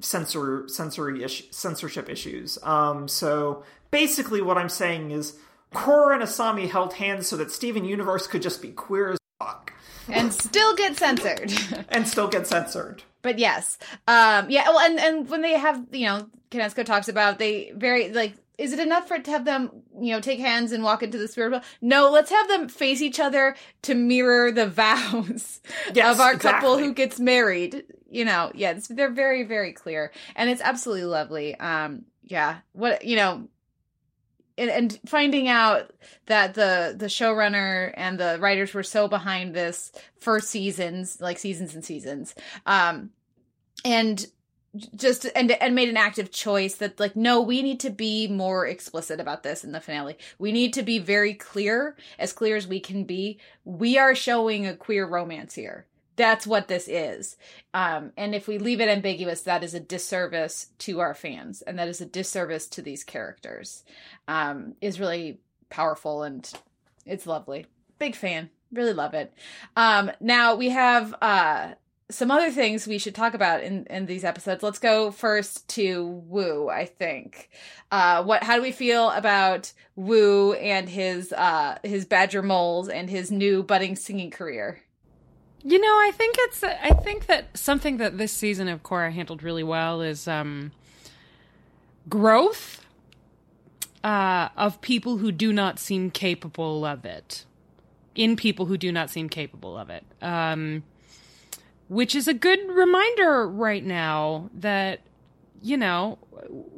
censor 0.00 0.68
sensory 0.68 1.26
censorship 1.50 2.08
issues. 2.08 2.58
Um, 2.62 3.08
so 3.08 3.64
basically, 3.90 4.42
what 4.42 4.58
I'm 4.58 4.68
saying 4.68 5.10
is 5.10 5.36
Korra 5.74 6.14
and 6.14 6.22
Asami 6.22 6.70
held 6.70 6.94
hands 6.94 7.28
so 7.28 7.36
that 7.36 7.50
Steven 7.50 7.84
Universe 7.84 8.26
could 8.26 8.42
just 8.42 8.60
be 8.60 8.70
queer 8.70 9.12
as 9.12 9.18
fuck. 9.38 9.72
And 10.08 10.32
still 10.32 10.74
get 10.74 10.96
censored. 10.96 11.52
and 11.88 12.06
still 12.06 12.28
get 12.28 12.46
censored. 12.46 13.02
But 13.22 13.38
yes. 13.38 13.78
Um, 14.08 14.50
yeah, 14.50 14.68
well 14.68 14.80
and, 14.80 14.98
and 14.98 15.28
when 15.28 15.42
they 15.42 15.58
have, 15.58 15.86
you 15.92 16.06
know, 16.06 16.28
Konietzko 16.50 16.84
talks 16.84 17.08
about 17.08 17.38
they 17.38 17.72
very 17.76 18.10
like 18.10 18.34
is 18.60 18.74
it 18.74 18.78
enough 18.78 19.08
for 19.08 19.14
it 19.14 19.24
to 19.24 19.30
have 19.30 19.46
them, 19.46 19.70
you 19.98 20.12
know, 20.12 20.20
take 20.20 20.38
hands 20.38 20.70
and 20.70 20.84
walk 20.84 21.02
into 21.02 21.16
the 21.16 21.26
spirit 21.26 21.50
world? 21.50 21.64
No, 21.80 22.10
let's 22.10 22.30
have 22.30 22.46
them 22.46 22.68
face 22.68 23.00
each 23.00 23.18
other 23.18 23.56
to 23.82 23.94
mirror 23.94 24.52
the 24.52 24.66
vows 24.68 25.60
yes, 25.94 26.14
of 26.14 26.20
our 26.20 26.34
exactly. 26.34 26.50
couple 26.50 26.78
who 26.78 26.92
gets 26.92 27.18
married. 27.18 27.84
You 28.10 28.26
know, 28.26 28.52
yeah, 28.54 28.78
they're 28.90 29.10
very, 29.10 29.44
very 29.44 29.72
clear, 29.72 30.12
and 30.36 30.50
it's 30.50 30.60
absolutely 30.60 31.06
lovely. 31.06 31.58
Um, 31.58 32.04
yeah, 32.22 32.58
what 32.72 33.04
you 33.04 33.16
know, 33.16 33.48
and, 34.58 34.70
and 34.70 35.00
finding 35.06 35.48
out 35.48 35.92
that 36.26 36.52
the 36.52 36.94
the 36.98 37.06
showrunner 37.06 37.94
and 37.96 38.20
the 38.20 38.36
writers 38.40 38.74
were 38.74 38.82
so 38.82 39.08
behind 39.08 39.54
this 39.54 39.90
for 40.20 40.38
seasons, 40.38 41.18
like 41.18 41.38
seasons 41.38 41.74
and 41.74 41.84
seasons. 41.84 42.34
Um, 42.66 43.10
and 43.86 44.26
just 44.94 45.26
and 45.34 45.50
and 45.50 45.74
made 45.74 45.88
an 45.88 45.96
active 45.96 46.30
choice 46.30 46.76
that 46.76 47.00
like 47.00 47.16
no 47.16 47.40
we 47.40 47.60
need 47.60 47.80
to 47.80 47.90
be 47.90 48.28
more 48.28 48.66
explicit 48.66 49.18
about 49.18 49.42
this 49.42 49.64
in 49.64 49.72
the 49.72 49.80
finale 49.80 50.16
we 50.38 50.52
need 50.52 50.72
to 50.72 50.82
be 50.82 50.98
very 50.98 51.34
clear 51.34 51.96
as 52.18 52.32
clear 52.32 52.56
as 52.56 52.68
we 52.68 52.78
can 52.78 53.04
be 53.04 53.38
we 53.64 53.98
are 53.98 54.14
showing 54.14 54.66
a 54.66 54.76
queer 54.76 55.04
romance 55.06 55.54
here 55.54 55.86
that's 56.14 56.46
what 56.46 56.68
this 56.68 56.86
is 56.86 57.36
um 57.74 58.12
and 58.16 58.32
if 58.32 58.46
we 58.46 58.58
leave 58.58 58.80
it 58.80 58.88
ambiguous 58.88 59.40
that 59.40 59.64
is 59.64 59.74
a 59.74 59.80
disservice 59.80 60.68
to 60.78 61.00
our 61.00 61.14
fans 61.14 61.62
and 61.62 61.76
that 61.76 61.88
is 61.88 62.00
a 62.00 62.06
disservice 62.06 62.68
to 62.68 62.80
these 62.80 63.02
characters 63.02 63.82
um 64.28 64.74
is 64.80 65.00
really 65.00 65.40
powerful 65.70 66.22
and 66.22 66.52
it's 67.06 67.26
lovely. 67.26 67.66
Big 67.98 68.14
fan. 68.14 68.50
Really 68.72 68.92
love 68.92 69.14
it. 69.14 69.32
Um, 69.76 70.10
now 70.20 70.54
we 70.54 70.68
have 70.68 71.14
uh, 71.20 71.72
some 72.10 72.30
other 72.30 72.50
things 72.50 72.86
we 72.86 72.98
should 72.98 73.14
talk 73.14 73.34
about 73.34 73.62
in, 73.62 73.86
in 73.86 74.06
these 74.06 74.24
episodes. 74.24 74.62
Let's 74.62 74.78
go 74.78 75.10
first 75.10 75.68
to 75.68 76.22
Wu, 76.26 76.68
I 76.68 76.84
think. 76.84 77.50
Uh, 77.90 78.22
what 78.22 78.42
how 78.42 78.56
do 78.56 78.62
we 78.62 78.72
feel 78.72 79.10
about 79.10 79.72
Wu 79.96 80.52
and 80.54 80.88
his 80.88 81.32
uh, 81.32 81.78
his 81.82 82.04
badger 82.04 82.42
moles 82.42 82.88
and 82.88 83.08
his 83.08 83.30
new 83.30 83.62
budding 83.62 83.96
singing 83.96 84.30
career? 84.30 84.80
You 85.62 85.78
know, 85.78 85.86
I 85.88 86.10
think 86.14 86.36
it's 86.38 86.62
I 86.64 86.90
think 86.90 87.26
that 87.26 87.56
something 87.56 87.98
that 87.98 88.18
this 88.18 88.32
season 88.32 88.68
of 88.68 88.82
Korra 88.82 89.12
handled 89.12 89.42
really 89.42 89.64
well 89.64 90.00
is 90.00 90.26
um 90.26 90.72
growth 92.08 92.84
uh, 94.02 94.48
of 94.56 94.80
people 94.80 95.18
who 95.18 95.30
do 95.32 95.52
not 95.52 95.78
seem 95.78 96.10
capable 96.10 96.84
of 96.84 97.04
it. 97.04 97.44
In 98.14 98.36
people 98.36 98.66
who 98.66 98.76
do 98.76 98.90
not 98.90 99.08
seem 99.08 99.28
capable 99.28 99.78
of 99.78 99.88
it. 99.88 100.04
Um, 100.20 100.82
which 101.90 102.14
is 102.14 102.28
a 102.28 102.34
good 102.34 102.60
reminder 102.70 103.48
right 103.48 103.84
now 103.84 104.48
that, 104.54 105.00
you 105.60 105.76
know, 105.76 106.18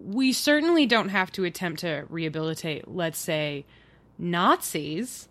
we 0.03 0.33
certainly 0.33 0.87
don't 0.87 1.11
have 1.11 1.31
to 1.31 1.45
attempt 1.45 1.81
to 1.81 2.07
rehabilitate, 2.09 2.89
let's 2.89 3.19
say, 3.19 3.67
Nazis 4.17 5.29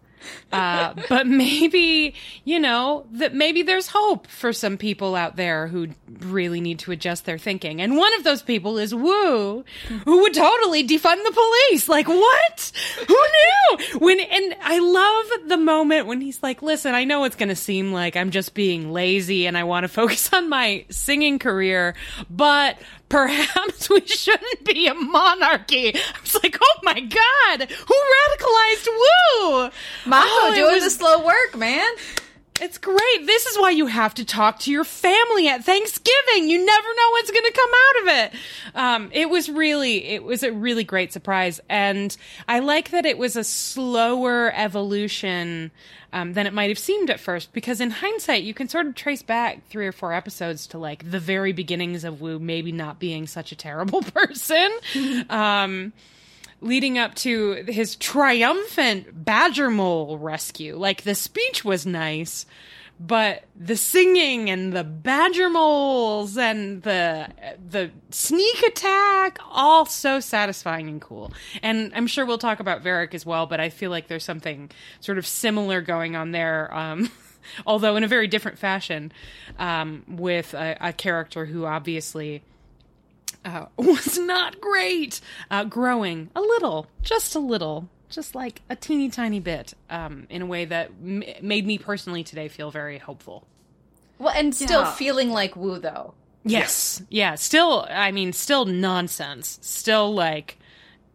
uh, 0.51 0.93
but 1.09 1.27
maybe, 1.27 2.13
you 2.43 2.59
know, 2.59 3.05
that 3.11 3.33
maybe 3.33 3.61
there's 3.61 3.87
hope 3.87 4.27
for 4.27 4.53
some 4.53 4.77
people 4.77 5.15
out 5.15 5.35
there 5.35 5.67
who 5.67 5.89
really 6.19 6.61
need 6.61 6.79
to 6.79 6.91
adjust 6.91 7.25
their 7.25 7.37
thinking. 7.37 7.81
And 7.81 7.97
one 7.97 8.13
of 8.15 8.23
those 8.23 8.41
people 8.41 8.77
is 8.77 8.93
Wu, 8.93 9.63
who 10.05 10.21
would 10.21 10.33
totally 10.33 10.85
defund 10.85 11.23
the 11.23 11.31
police. 11.33 11.87
Like, 11.89 12.07
what? 12.07 12.71
Who 13.07 13.15
knew? 13.15 13.99
When, 13.99 14.19
and 14.19 14.55
I 14.61 14.79
love 14.79 15.49
the 15.49 15.57
moment 15.57 16.07
when 16.07 16.21
he's 16.21 16.41
like, 16.43 16.61
listen, 16.61 16.93
I 16.93 17.03
know 17.03 17.23
it's 17.23 17.35
going 17.35 17.49
to 17.49 17.55
seem 17.55 17.91
like 17.91 18.15
I'm 18.15 18.31
just 18.31 18.53
being 18.53 18.91
lazy 18.91 19.47
and 19.47 19.57
I 19.57 19.63
want 19.63 19.83
to 19.83 19.87
focus 19.87 20.31
on 20.33 20.49
my 20.49 20.85
singing 20.89 21.39
career, 21.39 21.95
but 22.29 22.77
perhaps 23.11 23.89
we 23.89 24.05
shouldn't 24.07 24.63
be 24.63 24.87
a 24.87 24.93
monarchy. 24.93 25.93
I 25.93 26.21
was 26.21 26.35
like, 26.41 26.57
oh 26.59 26.79
my 26.83 26.99
god, 26.99 27.69
who 27.69 27.95
radicalized 28.15 28.87
Wu? 28.87 29.69
Mako 30.05 30.29
oh, 30.29 30.51
doing 30.55 30.75
was, 30.75 30.83
the 30.85 30.89
slow 30.89 31.23
work, 31.23 31.55
man. 31.55 31.91
It's 32.61 32.77
great. 32.77 33.25
This 33.25 33.47
is 33.47 33.57
why 33.57 33.71
you 33.71 33.87
have 33.87 34.13
to 34.13 34.23
talk 34.23 34.59
to 34.59 34.71
your 34.71 34.83
family 34.83 35.47
at 35.47 35.65
Thanksgiving. 35.65 36.47
You 36.47 36.63
never 36.63 36.87
know 36.87 37.09
what's 37.09 37.31
going 37.31 37.43
to 37.43 37.51
come 37.51 37.69
out 37.73 38.01
of 38.01 38.07
it. 38.07 38.41
Um, 38.75 39.09
it 39.13 39.31
was 39.31 39.49
really, 39.49 40.05
it 40.05 40.23
was 40.23 40.43
a 40.43 40.51
really 40.51 40.83
great 40.83 41.11
surprise, 41.11 41.59
and 41.69 42.15
I 42.47 42.59
like 42.59 42.91
that 42.91 43.07
it 43.07 43.17
was 43.17 43.35
a 43.35 43.43
slower 43.43 44.53
evolution 44.55 45.71
um, 46.13 46.33
than 46.33 46.45
it 46.45 46.53
might 46.53 46.69
have 46.69 46.77
seemed 46.77 47.09
at 47.09 47.19
first. 47.19 47.51
Because 47.51 47.81
in 47.81 47.89
hindsight, 47.89 48.43
you 48.43 48.53
can 48.53 48.69
sort 48.69 48.85
of 48.85 48.93
trace 48.93 49.23
back 49.23 49.67
three 49.67 49.87
or 49.87 49.91
four 49.91 50.13
episodes 50.13 50.67
to 50.67 50.77
like 50.77 51.09
the 51.09 51.19
very 51.19 51.53
beginnings 51.53 52.03
of 52.03 52.21
Wu 52.21 52.37
maybe 52.37 52.71
not 52.71 52.99
being 52.99 53.25
such 53.25 53.51
a 53.51 53.55
terrible 53.55 54.01
person. 54.13 54.71
um, 55.31 55.93
leading 56.61 56.97
up 56.97 57.15
to 57.15 57.63
his 57.67 57.95
triumphant 57.95 59.25
badger 59.25 59.69
mole 59.69 60.17
rescue. 60.17 60.77
Like 60.77 61.01
the 61.01 61.15
speech 61.15 61.65
was 61.65 61.85
nice, 61.85 62.45
but 62.99 63.45
the 63.55 63.75
singing 63.75 64.49
and 64.51 64.71
the 64.71 64.83
badger 64.83 65.49
moles 65.49 66.37
and 66.37 66.83
the 66.83 67.27
the 67.67 67.89
sneak 68.11 68.61
attack 68.61 69.39
all 69.49 69.85
so 69.85 70.19
satisfying 70.19 70.87
and 70.87 71.01
cool. 71.01 71.33
And 71.63 71.91
I'm 71.95 72.05
sure 72.05 72.25
we'll 72.25 72.37
talk 72.37 72.59
about 72.59 72.83
Varrick 72.83 73.15
as 73.15 73.25
well, 73.25 73.47
but 73.47 73.59
I 73.59 73.69
feel 73.69 73.89
like 73.89 74.07
there's 74.07 74.23
something 74.23 74.69
sort 74.99 75.17
of 75.17 75.25
similar 75.25 75.81
going 75.81 76.15
on 76.15 76.31
there. 76.31 76.71
Um, 76.73 77.09
although 77.65 77.95
in 77.95 78.03
a 78.03 78.07
very 78.07 78.27
different 78.27 78.59
fashion, 78.59 79.11
um, 79.57 80.03
with 80.07 80.53
a, 80.53 80.77
a 80.79 80.93
character 80.93 81.45
who 81.45 81.65
obviously 81.65 82.43
uh, 83.45 83.65
was 83.77 84.17
not 84.17 84.61
great. 84.61 85.21
Uh, 85.49 85.63
growing 85.63 86.29
a 86.35 86.41
little, 86.41 86.87
just 87.01 87.35
a 87.35 87.39
little, 87.39 87.89
just 88.09 88.35
like 88.35 88.61
a 88.69 88.75
teeny 88.75 89.09
tiny 89.09 89.39
bit, 89.39 89.73
um, 89.89 90.27
in 90.29 90.41
a 90.41 90.45
way 90.45 90.65
that 90.65 90.91
m- 91.03 91.23
made 91.41 91.65
me 91.65 91.77
personally 91.77 92.23
today 92.23 92.47
feel 92.47 92.71
very 92.71 92.97
hopeful. 92.97 93.47
Well, 94.19 94.33
and 94.35 94.53
still 94.53 94.81
yeah. 94.81 94.93
feeling 94.93 95.31
like 95.31 95.55
Wu 95.55 95.79
though. 95.79 96.13
Yes. 96.43 97.01
Yeah. 97.09 97.35
Still, 97.35 97.87
I 97.89 98.11
mean, 98.11 98.33
still 98.33 98.65
nonsense. 98.65 99.59
Still 99.61 100.13
like 100.13 100.57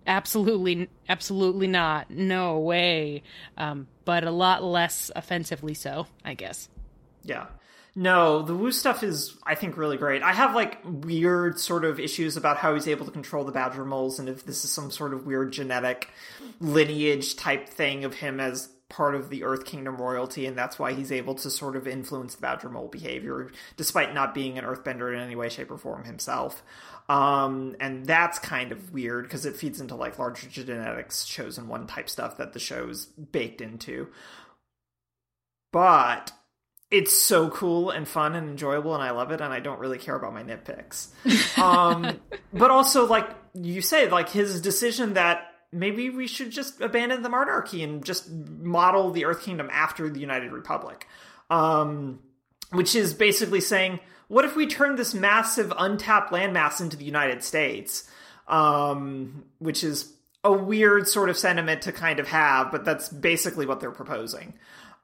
absolutely, 0.07 0.89
absolutely 1.09 1.67
not. 1.67 2.11
No 2.11 2.59
way. 2.59 3.23
Um, 3.57 3.89
but 4.05 4.25
a 4.25 4.31
lot 4.31 4.63
less 4.63 5.11
offensively 5.15 5.75
so, 5.75 6.07
I 6.25 6.35
guess. 6.35 6.69
Yeah. 7.25 7.47
No, 7.99 8.43
the 8.43 8.55
Wu 8.55 8.73
stuff 8.73 9.03
is, 9.03 9.39
I 9.45 9.55
think, 9.55 9.79
really 9.79 9.97
great. 9.97 10.23
I 10.23 10.35
have 10.35 10.55
like 10.55 10.81
weird 10.85 11.59
sort 11.59 11.83
of 11.83 11.99
issues 11.99 12.37
about 12.37 12.59
how 12.59 12.75
he's 12.75 12.87
able 12.87 13.07
to 13.07 13.11
control 13.11 13.43
the 13.43 13.53
badger 13.53 13.87
moles, 13.87 14.19
and 14.19 14.29
if 14.29 14.45
this 14.45 14.65
is 14.65 14.71
some 14.71 14.91
sort 14.91 15.15
of 15.15 15.25
weird 15.25 15.51
genetic 15.51 16.11
lineage 16.61 17.37
type 17.37 17.71
thing 17.71 18.05
of 18.05 18.13
him 18.13 18.39
as 18.39 18.69
part 18.91 19.15
of 19.15 19.31
the 19.31 19.45
Earth 19.45 19.65
Kingdom 19.65 19.97
royalty, 19.97 20.45
and 20.45 20.59
that's 20.59 20.79
why 20.79 20.93
he's 20.93 21.11
able 21.11 21.37
to 21.37 21.51
sort 21.51 21.75
of 21.75 21.89
influence 21.89 22.35
the 22.35 22.43
badger 22.43 22.69
mole 22.69 22.89
behavior, 22.89 23.51
despite 23.79 24.13
not 24.13 24.35
being 24.35 24.59
an 24.59 24.65
Earthbender 24.67 25.15
in 25.15 25.19
any 25.19 25.35
way, 25.35 25.49
shape, 25.49 25.71
or 25.71 25.79
form 25.79 26.05
himself. 26.05 26.63
Um, 27.09 27.77
and 27.81 28.05
that's 28.05 28.39
kind 28.39 28.73
of 28.73 28.93
weird 28.93 29.25
because 29.25 29.47
it 29.47 29.57
feeds 29.57 29.81
into 29.81 29.95
like 29.95 30.19
larger 30.19 30.49
genetics 30.49 31.25
chosen 31.25 31.67
one 31.67 31.87
type 31.87 32.11
stuff 32.11 32.37
that 32.37 32.53
the 32.53 32.59
show's 32.59 33.07
baked 33.07 33.63
into. 33.63 34.09
But 35.73 36.33
it's 36.91 37.13
so 37.13 37.51
cool 37.51 37.91
and 37.91 38.07
fun 38.07 38.35
and 38.37 38.49
enjoyable 38.49 38.95
and 38.95 39.03
I 39.03 39.11
love 39.11 39.33
it 39.33 39.41
and 39.41 39.53
I 39.53 39.61
don't 39.61 39.81
really 39.81 39.99
care 39.99 40.15
about 40.15 40.33
my 40.33 40.43
nitpicks. 40.43 41.09
Um, 41.59 42.21
but 42.53 42.71
also 42.71 43.07
like 43.07 43.29
you 43.55 43.83
say 43.83 44.09
like 44.09 44.29
his 44.29 44.61
decision 44.61 45.15
that 45.15 45.53
maybe 45.73 46.11
we 46.11 46.27
should 46.27 46.51
just 46.51 46.81
abandon 46.81 47.23
the 47.23 47.29
monarchy 47.29 47.83
and 47.83 48.05
just 48.05 48.31
model 48.31 49.11
the 49.11 49.25
Earth 49.25 49.43
Kingdom 49.43 49.69
after 49.73 50.09
the 50.09 50.21
United 50.21 50.53
Republic. 50.53 51.07
Um, 51.51 52.21
which 52.71 52.97
is 52.97 53.15
basically 53.15 53.61
saying 53.61 54.01
what 54.29 54.45
if 54.45 54.57
we 54.57 54.67
turn 54.67 54.97
this 54.97 55.15
massive 55.15 55.73
untapped 55.79 56.33
landmass 56.33 56.81
into 56.81 56.97
the 56.97 57.05
United 57.05 57.43
States? 57.43 58.09
Um, 58.49 59.45
which 59.59 59.83
is 59.83 60.13
a 60.45 60.53
weird 60.53 61.09
sort 61.09 61.29
of 61.29 61.37
sentiment 61.37 61.83
to 61.83 61.93
kind 61.93 62.21
of 62.21 62.29
have, 62.29 62.71
but 62.71 62.85
that's 62.85 63.09
basically 63.09 63.67
what 63.67 63.81
they're 63.81 63.91
proposing. 63.91 64.55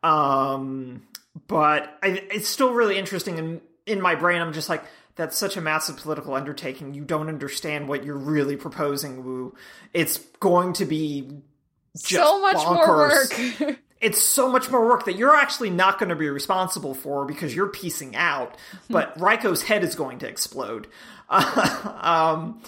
Um, 0.03 1.03
but 1.49 1.99
I, 2.03 2.23
it's 2.31 2.49
still 2.49 2.73
really 2.73 2.99
interesting. 2.99 3.39
And 3.39 3.61
in 3.87 4.01
my 4.01 4.15
brain, 4.15 4.41
I'm 4.41 4.53
just 4.53 4.69
like, 4.69 4.85
that's 5.17 5.37
such 5.37 5.57
a 5.57 5.61
massive 5.61 5.99
political 5.99 6.35
undertaking. 6.35 6.95
You 6.95 7.05
don't 7.05 7.29
understand 7.29 7.89
what 7.89 8.05
you're 8.05 8.17
really 8.17 8.57
proposing, 8.57 9.25
Wu. 9.25 9.55
It's 9.93 10.19
going 10.41 10.73
to 10.75 10.85
be 10.85 11.43
so 11.95 12.41
much 12.41 12.57
bonkers. 12.57 13.59
more 13.59 13.69
work. 13.69 13.79
it's 14.01 14.21
so 14.21 14.51
much 14.51 14.71
more 14.71 14.87
work 14.87 15.05
that 15.05 15.17
you're 15.17 15.37
actually 15.37 15.71
not 15.71 15.99
going 15.99 16.09
to 16.09 16.17
be 16.17 16.29
responsible 16.29 16.95
for 16.95 17.25
because 17.27 17.55
you're 17.55 17.69
piecing 17.69 18.17
out. 18.17 18.57
But 18.89 19.17
Raiko's 19.19 19.63
head 19.63 19.85
is 19.85 19.95
going 19.95 20.19
to 20.21 20.29
explode. 20.29 20.89
um, 21.29 22.63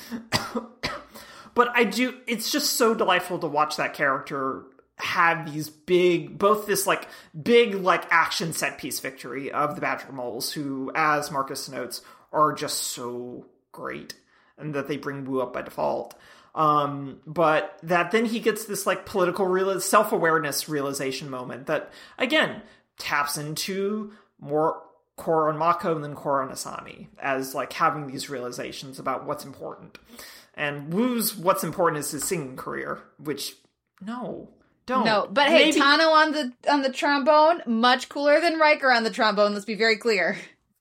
but 1.54 1.68
I 1.74 1.84
do. 1.84 2.14
It's 2.26 2.52
just 2.52 2.74
so 2.74 2.94
delightful 2.94 3.38
to 3.38 3.46
watch 3.46 3.76
that 3.76 3.94
character 3.94 4.64
had 4.96 5.44
these 5.46 5.68
big 5.68 6.38
both 6.38 6.66
this 6.66 6.86
like 6.86 7.08
big 7.40 7.74
like 7.74 8.06
action 8.10 8.52
set 8.52 8.78
piece 8.78 9.00
victory 9.00 9.50
of 9.50 9.74
the 9.74 9.80
badger 9.80 10.12
moles 10.12 10.52
who 10.52 10.90
as 10.94 11.32
marcus 11.32 11.68
notes 11.68 12.00
are 12.32 12.52
just 12.52 12.78
so 12.78 13.44
great 13.72 14.14
and 14.56 14.74
that 14.74 14.86
they 14.86 14.96
bring 14.96 15.24
Wu 15.24 15.40
up 15.40 15.52
by 15.52 15.62
default 15.62 16.14
um 16.54 17.20
but 17.26 17.76
that 17.82 18.12
then 18.12 18.24
he 18.24 18.38
gets 18.38 18.66
this 18.66 18.86
like 18.86 19.04
political 19.04 19.46
real 19.46 19.80
self-awareness 19.80 20.68
realization 20.68 21.28
moment 21.28 21.66
that 21.66 21.90
again 22.16 22.62
taps 22.96 23.36
into 23.36 24.12
more 24.38 24.80
Korra 25.18 25.50
and 25.50 25.58
Mako 25.58 25.98
than 26.00 26.16
Korra 26.16 26.42
and 26.42 26.52
Asami 26.52 27.06
as 27.18 27.54
like 27.54 27.72
having 27.72 28.06
these 28.06 28.28
realizations 28.28 28.98
about 28.98 29.26
what's 29.26 29.44
important. 29.44 29.98
And 30.54 30.92
Wu's 30.92 31.36
what's 31.36 31.64
important 31.64 32.00
is 32.00 32.10
his 32.10 32.24
singing 32.24 32.56
career, 32.56 33.00
which 33.18 33.54
no, 34.00 34.50
don't. 34.86 35.04
No, 35.04 35.26
but 35.30 35.48
hey, 35.48 35.70
Maybe... 35.70 35.80
Tahno 35.80 36.10
on 36.10 36.32
the 36.32 36.52
on 36.70 36.82
the 36.82 36.90
trombone, 36.90 37.62
much 37.66 38.08
cooler 38.08 38.40
than 38.40 38.58
Riker 38.58 38.92
on 38.92 39.04
the 39.04 39.10
trombone. 39.10 39.52
Let's 39.52 39.64
be 39.64 39.74
very 39.74 39.96
clear. 39.96 40.36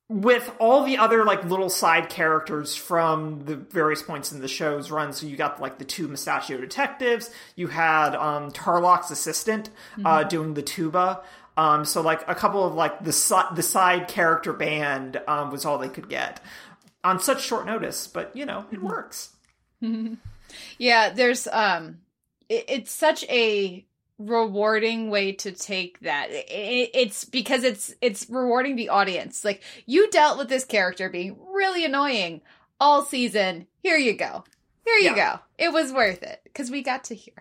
With 0.10 0.54
all 0.60 0.84
the 0.84 0.98
other 0.98 1.24
like 1.24 1.46
little 1.46 1.70
side 1.70 2.10
characters 2.10 2.76
from 2.76 3.46
the 3.46 3.56
various 3.56 4.04
points 4.04 4.32
in 4.32 4.42
the 4.42 4.48
show's 4.48 4.92
run, 4.92 5.14
so 5.14 5.26
you 5.26 5.38
got 5.38 5.62
like 5.62 5.78
the 5.78 5.86
two 5.86 6.08
Mustachio 6.08 6.60
detectives. 6.60 7.32
You 7.56 7.68
had 7.68 8.14
um, 8.16 8.52
Tarlok's 8.52 9.12
assistant 9.12 9.70
uh, 9.70 9.98
mm-hmm. 9.98 10.06
uh, 10.06 10.24
doing 10.24 10.54
the 10.54 10.62
tuba. 10.62 11.22
Um, 11.56 11.86
so 11.86 12.02
like 12.02 12.28
a 12.28 12.36
couple 12.36 12.66
of 12.66 12.74
like 12.74 13.04
the 13.04 13.14
si- 13.14 13.56
the 13.56 13.64
side 13.64 14.08
character 14.08 14.54
band 14.54 15.22
um, 15.28 15.52
was 15.52 15.66
all 15.66 15.78
they 15.78 15.90
could 15.90 16.10
get 16.10 16.42
on 17.04 17.20
such 17.20 17.44
short 17.44 17.66
notice, 17.66 18.08
but 18.08 18.36
you 18.36 18.46
know 18.46 18.66
it 18.72 18.78
mm-hmm. 18.78 18.88
works. 18.88 19.34
yeah, 20.78 21.10
there's 21.10 21.48
um 21.48 22.00
it, 22.50 22.66
it's 22.68 22.92
such 22.92 23.24
a 23.30 23.86
rewarding 24.20 25.10
way 25.10 25.32
to 25.34 25.52
take 25.52 26.00
that. 26.02 26.30
It, 26.32 26.90
it's 26.94 27.26
because 27.26 27.64
it's 27.64 27.94
it's 28.02 28.30
rewarding 28.30 28.76
the 28.76 28.90
audience. 28.90 29.44
Like 29.44 29.62
you 29.86 30.10
dealt 30.12 30.38
with 30.38 30.50
this 30.50 30.66
character 30.66 31.10
being 31.10 31.38
really 31.52 31.86
annoying 31.86 32.42
all 32.80 33.04
season. 33.04 33.68
Here 33.82 33.98
you 33.98 34.14
go. 34.14 34.44
Here 34.86 34.96
you 34.96 35.16
Yeah. 35.16 35.36
go. 35.36 35.40
It 35.58 35.72
was 35.72 35.94
worth 35.94 36.24
it 36.24 36.42
because 36.44 36.70
we 36.70 36.84
got 36.84 37.06
to 37.06 37.16
hear. 37.16 37.34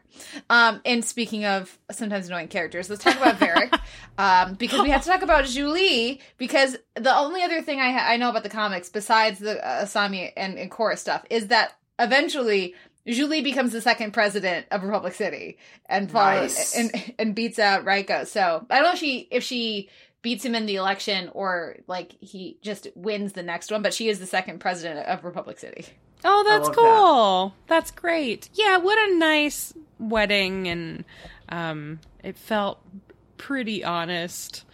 Um 0.49 0.81
and 0.85 1.05
speaking 1.05 1.45
of 1.45 1.77
sometimes 1.91 2.29
annoying 2.29 2.49
characters 2.49 2.89
let's 2.89 3.03
talk 3.03 3.17
about 3.17 3.39
Varrick. 3.39 3.73
Um 4.19 4.55
because 4.55 4.83
we 4.83 4.91
have 4.91 5.03
to 5.03 5.09
talk 5.09 5.23
about 5.23 5.45
Julie 5.57 6.21
because 6.37 6.77
the 6.95 7.15
only 7.17 7.43
other 7.43 7.63
thing 7.63 7.81
I 7.81 7.91
ha- 7.93 8.07
I 8.09 8.17
know 8.19 8.29
about 8.31 8.43
the 8.43 8.51
comics 8.51 8.89
besides 8.91 9.39
the 9.39 9.65
uh, 9.67 9.85
Asami 9.87 10.31
and, 10.37 10.59
and 10.59 10.71
Korra 10.71 10.99
stuff 10.99 11.25
is 11.31 11.49
that 11.49 11.73
eventually 11.99 12.75
Julie 13.07 13.43
becomes 13.43 13.73
the 13.73 13.81
second 13.81 14.13
president 14.13 14.67
of 14.71 14.83
Republic 14.85 15.15
City 15.15 15.59
and 15.87 16.11
follows 16.11 16.57
Nice. 16.57 16.77
and 16.79 17.15
and 17.19 17.35
beats 17.35 17.59
out 17.59 17.85
Raiko. 17.85 18.25
So 18.25 18.65
I 18.71 18.77
don't 18.77 18.85
know 18.85 18.93
if 18.93 18.99
she 18.99 19.29
if 19.31 19.43
she 19.43 19.89
beats 20.23 20.45
him 20.45 20.55
in 20.55 20.67
the 20.67 20.77
election 20.77 21.29
or 21.35 21.77
like 21.89 22.13
he 22.21 22.59
just 22.63 22.87
wins 22.95 23.33
the 23.33 23.43
next 23.43 23.71
one, 23.73 23.83
but 23.83 23.93
she 23.93 24.09
is 24.09 24.21
the 24.21 24.27
second 24.27 24.61
president 24.61 25.07
of 25.09 25.25
Republic 25.25 25.59
City. 25.59 25.85
Oh, 26.25 26.45
that's 26.47 26.69
love 26.69 26.77
cool. 26.77 27.55
That's 27.67 27.91
great. 27.91 28.49
Yeah, 28.55 28.77
what 28.77 28.97
a 29.11 29.17
nice 29.17 29.75
wedding 29.99 30.69
and 30.69 31.05
um 31.49 31.99
it 32.23 32.37
felt 32.37 32.81
pretty 33.37 33.83
honest. 33.83 34.65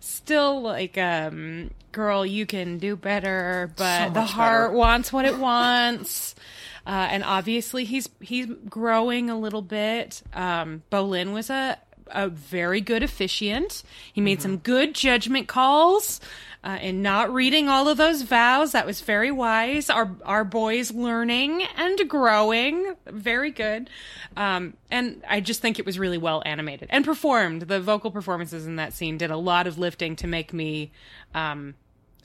Still 0.00 0.62
like 0.62 0.96
um 0.96 1.70
girl, 1.92 2.24
you 2.24 2.46
can 2.46 2.78
do 2.78 2.96
better, 2.96 3.70
but 3.76 4.06
So 4.08 4.14
the 4.14 4.22
heart 4.22 4.68
better. 4.70 4.78
wants 4.78 5.12
what 5.12 5.26
it 5.26 5.38
wants. 5.38 6.34
Uh, 6.86 7.08
and 7.10 7.24
obviously 7.24 7.84
he's 7.84 8.08
he's 8.20 8.46
growing 8.68 9.30
a 9.30 9.38
little 9.38 9.62
bit. 9.62 10.22
Um 10.32 10.82
Bolin 10.90 11.32
was 11.32 11.50
a 11.50 11.78
a 12.08 12.28
very 12.28 12.80
good 12.80 13.02
officiant. 13.02 13.82
He 14.12 14.20
made 14.20 14.42
some 14.42 14.58
good 14.58 14.94
judgment 14.94 15.48
calls 15.48 16.20
uh, 16.62 16.78
and 16.80 17.02
not 17.02 17.32
reading 17.32 17.68
all 17.68 17.88
of 17.88 17.98
those 17.98 18.22
vows. 18.22 18.72
That 18.72 18.86
was 18.86 19.00
very 19.02 19.30
wise. 19.30 19.90
Our 19.90 20.10
our 20.24 20.44
boys 20.44 20.92
learning 20.92 21.62
and 21.76 22.08
growing, 22.08 22.94
very 23.06 23.50
good. 23.50 23.90
Um, 24.36 24.74
and 24.90 25.22
I 25.28 25.40
just 25.40 25.60
think 25.60 25.78
it 25.78 25.86
was 25.86 25.98
really 25.98 26.18
well 26.18 26.42
animated 26.44 26.88
and 26.90 27.04
performed. 27.04 27.62
The 27.62 27.80
vocal 27.80 28.10
performances 28.10 28.66
in 28.66 28.76
that 28.76 28.92
scene 28.94 29.18
did 29.18 29.30
a 29.30 29.36
lot 29.36 29.66
of 29.66 29.78
lifting 29.78 30.16
to 30.16 30.26
make 30.26 30.52
me. 30.52 30.90
Um, 31.34 31.74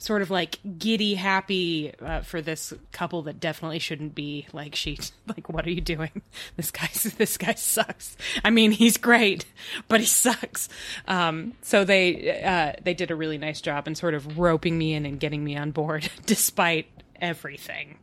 Sort 0.00 0.22
of 0.22 0.30
like 0.30 0.58
giddy 0.78 1.14
happy 1.14 1.92
uh, 2.00 2.22
for 2.22 2.40
this 2.40 2.72
couple 2.90 3.22
that 3.22 3.38
definitely 3.38 3.78
shouldn't 3.78 4.14
be 4.14 4.46
like 4.52 4.74
she 4.74 4.98
like 5.28 5.48
what 5.48 5.66
are 5.66 5.70
you 5.70 5.80
doing? 5.80 6.10
This 6.56 6.70
guy 6.70 6.88
this 7.18 7.36
guy 7.36 7.54
sucks. 7.54 8.16
I 8.42 8.50
mean 8.50 8.72
he's 8.72 8.96
great 8.96 9.44
but 9.88 10.00
he 10.00 10.06
sucks. 10.06 10.68
Um, 11.06 11.52
so 11.62 11.84
they 11.84 12.42
uh, 12.42 12.72
they 12.82 12.94
did 12.94 13.10
a 13.10 13.14
really 13.14 13.38
nice 13.38 13.60
job 13.60 13.86
in 13.86 13.94
sort 13.94 14.14
of 14.14 14.38
roping 14.38 14.76
me 14.76 14.94
in 14.94 15.04
and 15.06 15.20
getting 15.20 15.44
me 15.44 15.56
on 15.56 15.70
board 15.70 16.10
despite 16.26 16.86
everything. 17.20 17.98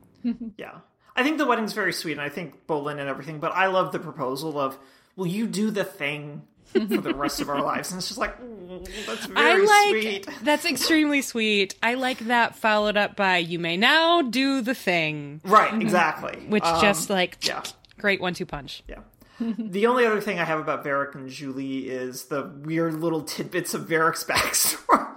Yeah. 0.56 0.80
I 1.18 1.24
think 1.24 1.39
the 1.39 1.48
wedding's 1.48 1.74
very 1.74 1.94
sweet, 1.94 2.13
and 2.13 2.22
I 2.22 2.30
think 2.30 2.68
Bolin 2.68 3.00
and 3.00 3.10
everything, 3.10 3.39
but 3.39 3.51
I 3.51 3.68
love 3.68 3.92
the 3.92 3.98
proposal 3.98 4.60
of, 4.60 4.77
will 5.16 5.25
you 5.25 5.48
do 5.48 5.72
the 5.72 5.84
thing 5.84 6.44
for 6.74 7.01
the 7.01 7.13
rest 7.13 7.41
of 7.41 7.50
our 7.50 7.62
lives? 7.62 7.91
And 7.91 8.00
it's 8.00 8.07
just 8.07 8.19
like, 8.19 8.39
mm, 8.41 9.05
that's 9.05 9.25
very 9.25 9.39
I 9.39 9.55
like 9.57 9.89
sweet. 10.03 10.27
that's 10.43 10.65
extremely 10.65 11.21
sweet 11.21 11.75
I 11.81 11.93
like 11.95 12.19
that 12.27 12.55
followed 12.55 12.97
up 12.97 13.15
by 13.15 13.38
you 13.38 13.59
may 13.59 13.77
now 13.77 14.21
do 14.21 14.62
the 14.62 14.75
thing 14.75 15.41
Right, 15.43 15.74
exactly. 15.81 16.45
which 16.50 16.63
Um, 16.63 16.81
just 16.81 17.09
like 17.09 17.38
yeah. 17.45 17.63
great 18.00 18.19
one 18.21 18.33
two 18.33 18.45
punch 18.45 18.83
Yeah. 18.88 19.00
the 19.39 19.86
only 19.88 20.05
other 20.05 20.19
thing 20.21 20.39
I 20.39 20.43
have 20.45 20.59
about 20.59 20.83
Varrick 20.83 21.13
and 21.15 21.29
Julie 21.29 21.89
is 21.89 22.25
the 22.25 22.43
weird 22.43 22.95
little 22.95 23.21
tidbits 23.21 23.74
of 23.74 23.87
Varrick's 23.87 24.24
backstory 24.24 25.15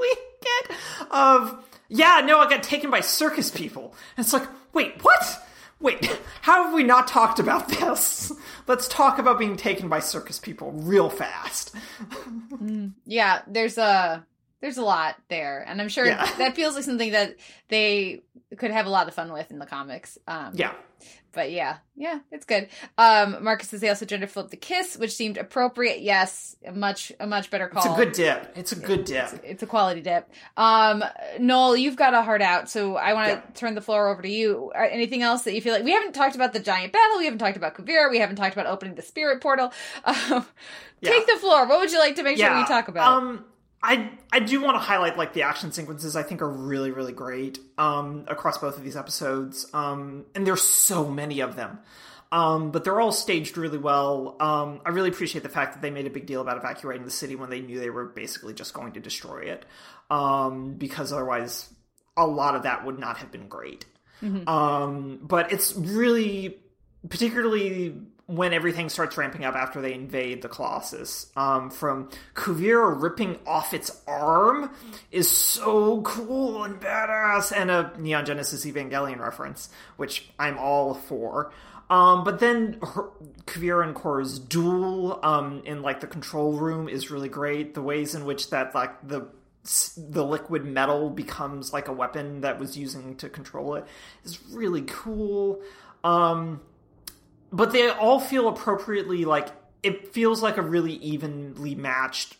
we 0.00 0.14
get 0.40 0.76
of, 1.10 1.64
yeah, 1.88 2.22
no, 2.24 2.38
I 2.38 2.48
got 2.48 2.62
taken 2.62 2.90
by 2.90 3.00
circus 3.00 3.50
people. 3.50 3.94
And 4.16 4.24
it's 4.24 4.32
like, 4.32 4.48
wait, 4.72 5.02
what? 5.02 5.46
Wait, 5.80 6.04
how 6.42 6.64
have 6.64 6.72
we 6.74 6.84
not 6.84 7.08
talked 7.08 7.38
about 7.40 7.68
this? 7.68 8.32
Let's 8.70 8.86
talk 8.86 9.18
about 9.18 9.36
being 9.36 9.56
taken 9.56 9.88
by 9.88 9.98
circus 9.98 10.38
people 10.38 10.70
real 10.70 11.10
fast. 11.10 11.74
Mm, 12.60 12.92
yeah, 13.06 13.40
there's 13.46 13.78
a 13.78 14.24
there's 14.60 14.78
a 14.78 14.84
lot 14.84 15.16
there, 15.28 15.64
and 15.66 15.80
I'm 15.80 15.88
sure 15.88 16.06
Yeah. 16.06 16.24
that 16.38 16.54
feels 16.56 16.74
like 16.74 16.84
something 16.84 17.12
that 17.12 17.36
they 17.68 18.22
could 18.56 18.70
have 18.70 18.86
a 18.86 18.90
lot 18.90 19.08
of 19.08 19.14
fun 19.14 19.32
with 19.32 19.50
in 19.50 19.58
the 19.58 19.66
comics. 19.66 20.18
Um, 20.26 20.52
Yeah. 20.54 20.72
but 21.32 21.52
yeah, 21.52 21.76
yeah, 21.94 22.18
it's 22.32 22.44
good. 22.44 22.68
Um, 22.98 23.42
Marcus 23.44 23.68
says 23.68 23.80
they 23.80 23.88
also 23.88 24.04
gender 24.04 24.26
flipped 24.26 24.50
the 24.50 24.56
kiss, 24.56 24.96
which 24.96 25.12
seemed 25.12 25.38
appropriate. 25.38 26.00
Yes, 26.00 26.56
a 26.66 26.72
much 26.72 27.12
a 27.20 27.26
much 27.28 27.50
better 27.50 27.68
call. 27.68 27.84
It's 27.84 27.92
a 27.94 28.04
good 28.04 28.12
dip. 28.12 28.52
It's 28.56 28.72
a 28.72 28.76
good 28.76 29.04
dip. 29.04 29.40
It's 29.44 29.62
a 29.62 29.66
quality 29.66 30.00
dip. 30.00 30.28
Um, 30.56 31.04
Noel, 31.38 31.76
you've 31.76 31.94
got 31.96 32.12
a 32.12 32.22
heart 32.22 32.42
out, 32.42 32.68
so 32.68 32.96
I 32.96 33.12
want 33.14 33.28
to 33.28 33.34
Yeah. 33.34 33.40
turn 33.54 33.74
the 33.76 33.80
floor 33.80 34.08
over 34.08 34.20
to 34.20 34.28
you. 34.28 34.72
Uh, 34.74 34.88
Anything 34.90 35.22
else 35.22 35.42
that 35.42 35.54
you 35.54 35.60
feel 35.62 35.72
like 35.72 35.84
we 35.84 35.92
haven't 35.92 36.12
talked 36.12 36.34
about 36.34 36.52
the 36.52 36.60
giant 36.60 36.92
battle? 36.92 37.18
We 37.18 37.24
haven't 37.26 37.38
talked 37.38 37.56
about 37.56 37.74
Kuvira. 37.76 38.10
We 38.10 38.18
haven't 38.18 38.36
talked 38.36 38.54
about 38.54 38.66
opening 38.66 38.94
the 38.96 39.02
spirit 39.02 39.40
portal. 39.40 39.72
Um, 40.04 40.44
Take 41.02 41.26
the 41.26 41.36
floor. 41.36 41.66
What 41.66 41.78
would 41.80 41.90
you 41.92 41.98
like 41.98 42.16
to 42.16 42.22
make 42.22 42.36
sure 42.36 42.54
we 42.54 42.64
talk 42.66 42.88
about? 42.88 43.32
I 43.82 44.10
I 44.32 44.40
do 44.40 44.60
want 44.62 44.74
to 44.74 44.80
highlight 44.80 45.16
like 45.16 45.32
the 45.32 45.42
action 45.42 45.72
sequences. 45.72 46.16
I 46.16 46.22
think 46.22 46.42
are 46.42 46.48
really 46.48 46.90
really 46.90 47.12
great. 47.12 47.58
Um, 47.78 48.24
across 48.28 48.58
both 48.58 48.76
of 48.76 48.84
these 48.84 48.96
episodes. 48.96 49.66
Um, 49.72 50.26
and 50.34 50.46
there's 50.46 50.62
so 50.62 51.08
many 51.08 51.40
of 51.40 51.56
them. 51.56 51.80
Um, 52.32 52.70
but 52.70 52.84
they're 52.84 53.00
all 53.00 53.10
staged 53.10 53.56
really 53.56 53.78
well. 53.78 54.36
Um, 54.38 54.80
I 54.84 54.90
really 54.90 55.08
appreciate 55.08 55.42
the 55.42 55.48
fact 55.48 55.74
that 55.74 55.82
they 55.82 55.90
made 55.90 56.06
a 56.06 56.10
big 56.10 56.26
deal 56.26 56.40
about 56.40 56.58
evacuating 56.58 57.04
the 57.04 57.10
city 57.10 57.34
when 57.34 57.50
they 57.50 57.60
knew 57.60 57.80
they 57.80 57.90
were 57.90 58.04
basically 58.04 58.54
just 58.54 58.72
going 58.72 58.92
to 58.92 59.00
destroy 59.00 59.40
it. 59.40 59.64
Um, 60.10 60.74
because 60.74 61.12
otherwise, 61.12 61.68
a 62.16 62.26
lot 62.26 62.54
of 62.54 62.62
that 62.62 62.86
would 62.86 63.00
not 63.00 63.16
have 63.16 63.32
been 63.32 63.48
great. 63.48 63.84
Um, 64.46 65.18
but 65.22 65.50
it's 65.52 65.74
really, 65.74 66.60
particularly 67.08 67.96
when 68.30 68.52
everything 68.52 68.88
starts 68.88 69.16
ramping 69.16 69.44
up 69.44 69.56
after 69.56 69.80
they 69.80 69.92
invade 69.92 70.40
the 70.40 70.48
Colossus, 70.48 71.26
um, 71.36 71.68
from 71.68 72.08
Kuvira 72.34 73.00
ripping 73.00 73.38
off 73.44 73.74
its 73.74 74.00
arm 74.06 74.70
is 75.10 75.28
so 75.28 76.00
cool 76.02 76.62
and 76.62 76.80
badass, 76.80 77.52
and 77.54 77.70
a 77.70 77.92
Neon 77.98 78.24
Genesis 78.24 78.64
Evangelion 78.64 79.18
reference, 79.18 79.68
which 79.96 80.30
I'm 80.38 80.58
all 80.58 80.94
for. 80.94 81.50
Um, 81.90 82.22
but 82.22 82.38
then 82.38 82.78
her, 82.82 83.10
Kuvira 83.46 83.84
and 83.84 83.96
Korra's 83.96 84.38
duel 84.38 85.18
um, 85.24 85.62
in 85.64 85.82
like 85.82 85.98
the 85.98 86.06
control 86.06 86.52
room 86.52 86.88
is 86.88 87.10
really 87.10 87.28
great. 87.28 87.74
The 87.74 87.82
ways 87.82 88.14
in 88.14 88.24
which 88.24 88.50
that 88.50 88.74
like 88.76 89.06
the 89.06 89.26
the 89.98 90.24
liquid 90.24 90.64
metal 90.64 91.10
becomes 91.10 91.72
like 91.72 91.88
a 91.88 91.92
weapon 91.92 92.40
that 92.40 92.58
was 92.58 92.78
using 92.78 93.14
to 93.16 93.28
control 93.28 93.74
it 93.74 93.84
is 94.24 94.40
really 94.52 94.82
cool. 94.82 95.60
Um, 96.02 96.62
but 97.52 97.72
they 97.72 97.88
all 97.90 98.20
feel 98.20 98.48
appropriately 98.48 99.24
like 99.24 99.48
it 99.82 100.12
feels 100.12 100.42
like 100.42 100.56
a 100.56 100.62
really 100.62 100.94
evenly 100.94 101.74
matched 101.74 102.36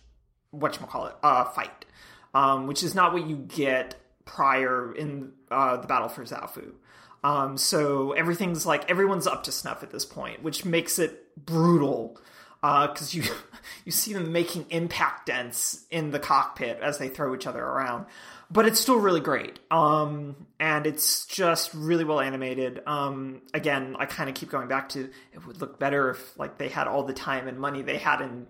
whatchamacallit 0.55 1.15
uh 1.23 1.45
fight. 1.45 1.85
Um, 2.33 2.69
which 2.69 2.85
is 2.85 2.95
not 2.95 3.13
what 3.13 3.27
you 3.27 3.35
get 3.35 3.97
prior 4.25 4.95
in 4.95 5.33
uh, 5.51 5.79
the 5.79 5.89
battle 5.89 6.09
for 6.09 6.23
Zaofu. 6.23 6.75
Um, 7.25 7.59
so 7.59 8.13
everything's 8.13 8.65
like 8.65 8.89
everyone's 8.89 9.27
up 9.27 9.43
to 9.45 9.53
snuff 9.53 9.83
at 9.83 9.91
this 9.91 10.05
point, 10.05 10.43
which 10.43 10.65
makes 10.65 10.99
it 10.99 11.35
brutal 11.37 12.19
because 12.61 13.15
you 13.15 13.25
you 13.85 13.93
see 13.93 14.13
them 14.13 14.33
making 14.33 14.67
impact 14.71 15.27
dents 15.27 15.85
in 15.91 16.11
the 16.11 16.19
cockpit 16.19 16.79
as 16.81 16.99
they 16.99 17.09
throw 17.09 17.35
each 17.35 17.47
other 17.47 17.63
around. 17.63 18.07
But 18.53 18.67
it's 18.67 18.81
still 18.81 18.97
really 18.97 19.21
great, 19.21 19.61
um, 19.71 20.35
and 20.59 20.85
it's 20.85 21.25
just 21.27 21.73
really 21.73 22.03
well 22.03 22.19
animated. 22.19 22.83
Um, 22.85 23.43
again, 23.55 23.95
I 23.97 24.07
kind 24.07 24.29
of 24.29 24.35
keep 24.35 24.51
going 24.51 24.67
back 24.67 24.89
to 24.91 25.09
it 25.33 25.47
would 25.47 25.61
look 25.61 25.79
better 25.79 26.11
if 26.11 26.37
like 26.37 26.59
they 26.59 26.69
had 26.69 26.89
all 26.89 27.05
the 27.05 27.13
time 27.13 27.47
and 27.47 27.61
money 27.61 27.83
they 27.83 27.99
had 27.99 28.21
in 28.21 28.49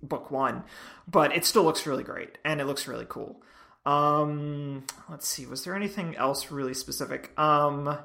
book 0.00 0.30
one, 0.30 0.62
but 1.08 1.34
it 1.34 1.44
still 1.44 1.64
looks 1.64 1.88
really 1.88 2.04
great 2.04 2.38
and 2.44 2.60
it 2.60 2.66
looks 2.66 2.86
really 2.86 3.06
cool. 3.08 3.42
Um, 3.84 4.84
let's 5.10 5.26
see, 5.26 5.44
was 5.46 5.64
there 5.64 5.74
anything 5.74 6.16
else 6.16 6.52
really 6.52 6.74
specific? 6.74 7.36
Um, 7.36 7.98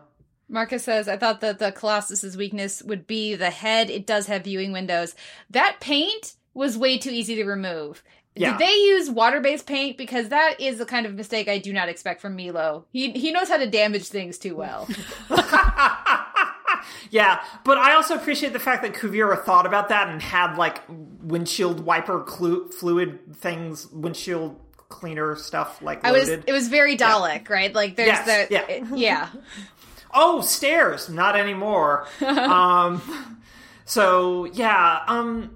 Marcus 0.49 0.83
says, 0.83 1.07
I 1.07 1.17
thought 1.17 1.41
that 1.41 1.59
the 1.59 1.71
Colossus's 1.71 2.37
weakness 2.37 2.81
would 2.83 3.05
be 3.07 3.35
the 3.35 3.49
head. 3.49 3.89
It 3.89 4.07
does 4.07 4.27
have 4.27 4.43
viewing 4.45 4.71
windows. 4.71 5.13
That 5.49 5.77
paint 5.79 6.35
was 6.53 6.77
way 6.77 6.97
too 6.97 7.09
easy 7.11 7.35
to 7.35 7.45
remove. 7.45 8.01
Yeah. 8.35 8.51
Did 8.57 8.59
they 8.67 8.73
use 8.73 9.09
water-based 9.09 9.65
paint? 9.65 9.97
Because 9.97 10.29
that 10.29 10.61
is 10.61 10.77
the 10.77 10.85
kind 10.85 11.05
of 11.05 11.15
mistake 11.15 11.47
I 11.47 11.57
do 11.57 11.73
not 11.73 11.89
expect 11.89 12.21
from 12.21 12.37
Meelo. 12.37 12.85
He 12.93 13.11
he 13.11 13.31
knows 13.31 13.49
how 13.49 13.57
to 13.57 13.67
damage 13.69 14.07
things 14.09 14.37
too 14.37 14.55
well. 14.55 14.87
yeah, 17.09 17.41
but 17.63 17.77
I 17.77 17.95
also 17.95 18.15
appreciate 18.15 18.53
the 18.53 18.59
fact 18.59 18.83
that 18.83 18.93
Kuvira 18.93 19.43
thought 19.43 19.65
about 19.65 19.89
that 19.89 20.09
and 20.09 20.21
had 20.21 20.55
like 20.55 20.81
windshield 21.21 21.79
wiper 21.81 22.21
clu- 22.21 22.69
fluid 22.69 23.35
things, 23.37 23.87
windshield 23.87 24.59
cleaner 24.89 25.35
stuff 25.35 25.81
like 25.81 26.05
I 26.05 26.11
was 26.11 26.29
loaded. 26.29 26.45
it 26.47 26.53
was 26.53 26.67
very 26.69 26.95
Dalek, 26.95 27.49
right? 27.49 27.73
Like 27.73 27.95
there's 27.95 28.07
Yes, 28.07 28.25
the 28.47 28.53
yeah. 28.53 28.67
it- 28.67 28.97
yeah. 28.97 29.29
oh, 30.13 30.41
stairs, 30.41 31.09
not 31.09 31.35
anymore. 31.35 32.07
um, 32.21 33.01
So 33.87 34.43
yeah, 34.43 35.01
um, 35.07 35.55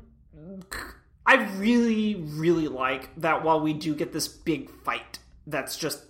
I 1.25 1.35
really, 1.57 2.15
really 2.15 2.69
like 2.69 3.13
that 3.17 3.43
while 3.43 3.59
we 3.59 3.73
do 3.73 3.93
get 3.93 4.13
this 4.13 4.29
big 4.29 4.69
fight 4.69 5.19
that's 5.45 5.75
just 5.75 6.01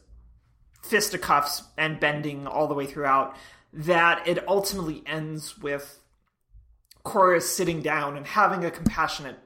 fisticuffs 0.84 1.64
and 1.80 2.00
bending 2.00 2.46
all 2.46 2.68
the 2.68 2.76
way 2.76 2.86
throughout, 2.86 3.36
that 3.74 4.28
it 4.28 4.48
ultimately 4.48 5.02
ends 5.08 5.58
with 5.58 6.00
Korra 7.04 7.42
sitting 7.42 7.82
down 7.82 8.18
and 8.18 8.28
having 8.28 8.66
a 8.66 8.70
compassionate 8.70 9.40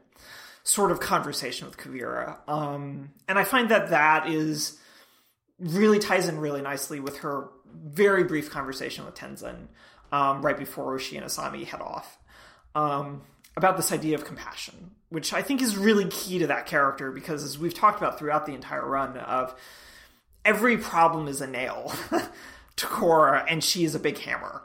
sort 0.64 0.92
of 0.92 1.00
conversation 1.00 1.68
with 1.68 1.78
Kuvira. 1.78 2.38
Um, 2.46 3.12
and 3.30 3.40
I 3.40 3.46
find 3.46 3.70
that 3.70 3.92
that 3.92 4.28
is 4.28 4.78
really 5.60 6.00
ties 6.00 6.28
in 6.28 6.40
really 6.40 6.62
nicely 6.62 7.00
with 7.00 7.20
her 7.20 7.48
very 7.84 8.24
brief 8.24 8.50
conversation 8.50 9.06
with 9.06 9.16
Tenzin 9.16 9.68
um, 10.12 10.42
right 10.42 10.58
before 10.58 10.98
she 11.00 11.18
and 11.18 11.26
Asami 11.26 11.66
head 11.66 11.82
off 11.82 12.18
um, 12.74 13.22
about 13.58 13.78
this 13.78 13.92
idea 13.92 14.16
of 14.16 14.26
compassion, 14.26 14.92
which 15.10 15.34
I 15.34 15.42
think 15.42 15.62
is 15.62 15.78
really 15.78 16.06
key 16.06 16.40
to 16.40 16.48
that 16.48 16.66
character 16.66 17.12
because, 17.12 17.44
as 17.44 17.58
we've 17.58 17.74
talked 17.74 18.00
about 18.00 18.20
throughout 18.20 18.46
the 18.46 18.54
entire 18.54 18.86
run, 18.86 19.18
of 19.18 19.56
every 20.44 20.78
problem 20.78 21.28
is 21.28 21.42
a 21.42 21.48
nail 21.48 21.94
to 22.76 22.86
Korra, 22.86 23.46
and 23.48 23.64
she 23.64 23.84
is 23.84 23.96
a 23.96 24.00
big 24.00 24.18
hammer. 24.20 24.62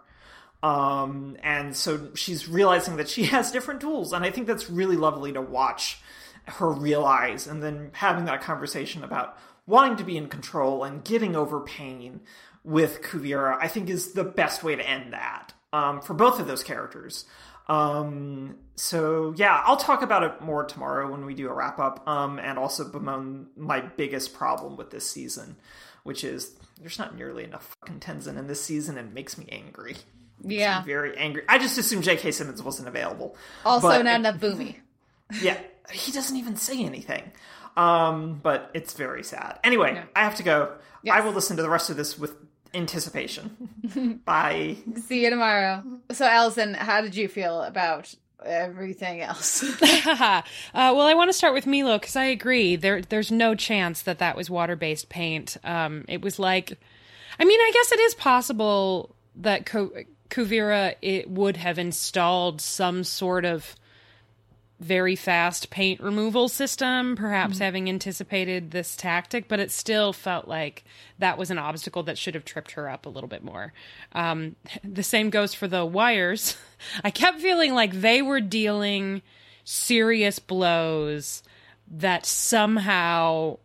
Um, 0.63 1.39
and 1.43 1.75
so 1.75 2.11
she's 2.15 2.49
realizing 2.49 2.97
that 2.97 3.09
she 3.09 3.23
has 3.35 3.51
different 3.51 3.81
tools, 3.81 4.13
and 4.13 4.25
I 4.25 4.31
think 4.31 4.47
that's 4.47 4.69
really 4.69 4.97
lovely 4.97 5.33
to 5.33 5.41
watch 5.41 6.01
her 6.45 6.71
realize, 6.71 7.47
and 7.47 7.63
then 7.63 7.91
having 7.93 8.25
that 8.25 8.43
conversation 8.43 9.05
about 9.05 9.39
wanting 9.67 9.97
to 9.97 10.05
be 10.05 10.17
in 10.17 10.29
control 10.29 10.85
and 10.85 11.05
getting 11.05 11.37
over 11.37 11.61
pain 11.61 12.21
with 12.65 13.03
Kuvira, 13.03 13.57
I 13.61 13.69
think 13.69 13.89
is 13.89 14.13
the 14.13 14.25
best 14.25 14.63
way 14.63 14.77
to 14.77 14.89
end 14.89 15.13
that 15.13 15.53
um, 15.73 16.01
for 16.01 16.15
both 16.15 16.41
of 16.41 16.47
those 16.47 16.63
characters. 16.63 17.25
Um, 17.69 18.57
so 18.75 19.33
yeah, 19.37 19.63
I'll 19.65 19.77
talk 19.77 20.03
about 20.03 20.25
it 20.25 20.41
more 20.41 20.65
tomorrow 20.65 21.11
when 21.11 21.25
we 21.25 21.35
do 21.35 21.49
a 21.49 21.55
wrap 21.55 21.79
up, 21.79 22.07
um, 22.09 22.39
and 22.41 22.59
also 22.59 22.91
bemoan 22.91 23.47
my 23.57 23.81
biggest 23.81 24.35
problem 24.35 24.77
with 24.77 24.91
this 24.91 25.09
season, 25.09 25.57
which 26.03 26.25
is 26.25 26.57
there's 26.81 26.99
not 26.99 27.17
nearly 27.17 27.45
enough 27.45 27.77
fucking 27.81 28.01
Tenzin 28.01 28.39
in 28.39 28.49
this 28.49 28.61
season, 28.61 28.99
and 28.99 29.11
it 29.11 29.15
makes 29.15 29.39
me 29.39 29.47
angry. 29.53 29.97
Yeah, 30.43 30.83
very 30.83 31.17
angry. 31.17 31.43
I 31.49 31.59
just 31.59 31.79
assumed 31.79 32.03
J.K. 32.03 32.33
Simmons 32.33 32.63
wasn't 32.63 32.89
available. 32.89 33.37
Also, 33.65 33.89
but 33.89 34.03
not 34.03 34.15
it, 34.15 34.17
enough 34.17 34.41
Bumi. 34.41 34.77
yeah, 35.41 35.59
he 35.93 36.11
doesn't 36.11 36.37
even 36.37 36.57
say 36.57 36.83
anything. 36.85 37.31
Um, 37.77 38.41
but 38.43 38.71
it's 38.75 38.95
very 38.95 39.23
sad. 39.23 39.59
Anyway, 39.65 39.95
yeah. 39.95 40.05
I 40.15 40.25
have 40.25 40.37
to 40.37 40.43
go. 40.43 40.73
Yes. 41.03 41.17
I 41.17 41.21
will 41.21 41.33
listen 41.33 41.57
to 41.57 41.63
the 41.63 41.71
rest 41.71 41.91
of 41.91 41.97
this 41.97 42.19
with 42.19 42.35
anticipation. 42.75 44.21
Bye. 44.25 44.77
See 45.07 45.25
you 45.25 45.31
tomorrow. 45.31 45.83
So, 46.13 46.27
Allison, 46.27 46.75
how 46.75 47.01
did 47.01 47.17
you 47.17 47.29
feel 47.29 47.63
about 47.63 48.15
everything 48.45 49.21
else? 49.21 49.63
uh, 49.83 50.43
well, 50.75 51.03
I 51.03 51.15
want 51.15 51.29
to 51.29 51.33
start 51.33 51.55
with 51.55 51.65
Meelo 51.65 52.01
because 52.01 52.17
I 52.17 52.25
agree. 52.25 52.77
There, 52.77 53.03
there's 53.03 53.31
no 53.31 53.55
chance 53.55 54.03
that 54.03 54.19
that 54.19 54.37
was 54.37 54.51
water 54.51 54.77
based 54.77 55.09
paint. 55.09 55.57
Um, 55.65 56.05
it 56.09 56.23
was 56.23 56.39
like, 56.39 56.79
I 57.39 57.45
mean, 57.45 57.61
I 57.61 57.71
guess 57.73 57.93
it 57.93 58.01
is 58.01 58.15
possible 58.15 59.15
that 59.37 59.65
Kuvira 59.65 60.95
it 61.03 61.31
would 61.31 61.57
have 61.57 61.79
installed 61.79 62.61
some 62.61 63.05
sort 63.05 63.45
of 63.45 63.75
very 64.81 65.15
fast 65.15 65.69
paint 65.69 66.01
removal 66.01 66.49
system, 66.49 67.15
perhaps 67.15 67.55
mm-hmm. 67.55 67.65
having 67.65 67.89
anticipated 67.89 68.71
this 68.71 68.97
tactic, 68.97 69.47
but 69.47 69.61
it 69.61 69.71
still 69.71 70.13
felt 70.13 70.49
like 70.49 70.85
that 71.19 71.37
was 71.37 71.51
an 71.51 71.59
obstacle 71.59 72.03
that 72.05 72.17
should 72.17 72.35
have 72.35 72.47
tripped 72.47 72.73
her 72.73 72.89
up 72.89 73.05
a 73.05 73.11
little 73.11 73.29
bit 73.29 73.45
more. 73.45 73.73
Um, 74.13 74.57
the 74.85 75.03
same 75.03 75.31
goes 75.31 75.53
for 75.55 75.69
the 75.69 75.85
wires. 75.85 76.57
I 77.05 77.11
kept 77.11 77.41
feeling 77.41 77.75
like 77.75 77.93
they 77.93 78.23
were 78.23 78.41
dealing 78.41 79.21
serious 79.65 80.39
blows 80.39 81.43
that 81.91 82.25
somehow 82.25 83.59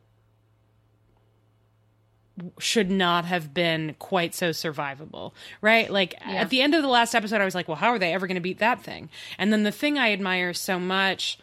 should 2.60 2.92
not 2.92 3.26
have 3.26 3.54
been 3.54 3.96
quite 4.00 4.36
so 4.36 4.50
survivable, 4.50 5.32
right? 5.62 5.90
Like 5.90 6.16
yeah. 6.22 6.34
at 6.34 6.50
the 6.50 6.62
end 6.62 6.76
of 6.76 6.82
the 6.82 6.88
last 6.88 7.16
episode, 7.16 7.42
I 7.42 7.46
was 7.46 7.56
like, 7.56 7.68
well, 7.68 7.78
how 7.78 7.90
are 7.90 8.00
they 8.00 8.14
ever 8.14 8.28
going 8.28 8.36
to 8.36 8.42
beat 8.42 8.60
that 8.60 8.82
thing? 8.82 9.10
And 9.38 9.54
then 9.54 9.64
the 9.64 9.72
thing 9.72 9.98
I 9.98 10.12
admire 10.12 10.54
so 10.54 10.80
much 10.80 11.40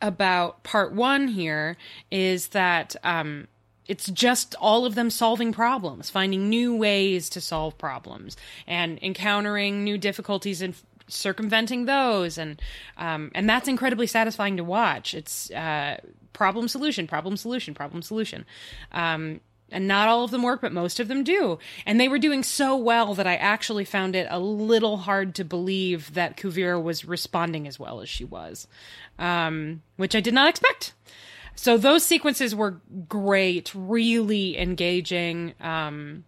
about 0.00 0.62
part 0.62 0.92
one 0.92 1.28
here 1.28 1.76
is 2.10 2.48
that 2.48 2.94
um, 3.02 3.48
it's 3.86 4.06
just 4.10 4.54
all 4.60 4.84
of 4.84 4.94
them 4.94 5.10
solving 5.10 5.52
problems, 5.52 6.10
finding 6.10 6.48
new 6.48 6.76
ways 6.76 7.30
to 7.30 7.40
solve 7.40 7.76
problems, 7.78 8.36
and 8.66 8.98
encountering 9.02 9.82
new 9.82 9.98
difficulties 9.98 10.62
and 10.62 10.74
circumventing 11.08 11.86
those, 11.86 12.36
and 12.36 12.60
um, 12.98 13.30
and 13.34 13.48
that's 13.48 13.66
incredibly 13.66 14.06
satisfying 14.06 14.58
to 14.58 14.64
watch. 14.64 15.14
It's 15.14 15.50
uh, 15.50 15.98
problem 16.34 16.68
solution, 16.68 17.06
problem 17.06 17.36
solution, 17.36 17.74
problem 17.74 18.02
solution. 18.02 18.44
Um, 18.92 19.40
and 19.70 19.86
not 19.86 20.08
all 20.08 20.24
of 20.24 20.30
them 20.30 20.42
work, 20.42 20.60
but 20.60 20.72
most 20.72 21.00
of 21.00 21.08
them 21.08 21.24
do. 21.24 21.58
And 21.86 22.00
they 22.00 22.08
were 22.08 22.18
doing 22.18 22.42
so 22.42 22.76
well 22.76 23.14
that 23.14 23.26
I 23.26 23.36
actually 23.36 23.84
found 23.84 24.16
it 24.16 24.26
a 24.30 24.38
little 24.38 24.98
hard 24.98 25.34
to 25.36 25.44
believe 25.44 26.14
that 26.14 26.36
Kuvira 26.36 26.82
was 26.82 27.04
responding 27.04 27.66
as 27.66 27.78
well 27.78 28.00
as 28.00 28.08
she 28.08 28.24
was, 28.24 28.66
um, 29.18 29.82
which 29.96 30.14
I 30.14 30.20
did 30.20 30.34
not 30.34 30.48
expect. 30.48 30.92
So 31.54 31.76
those 31.76 32.04
sequences 32.04 32.54
were 32.54 32.80
great, 33.08 33.72
really 33.74 34.56
engaging. 34.56 35.54
Um, 35.60 36.24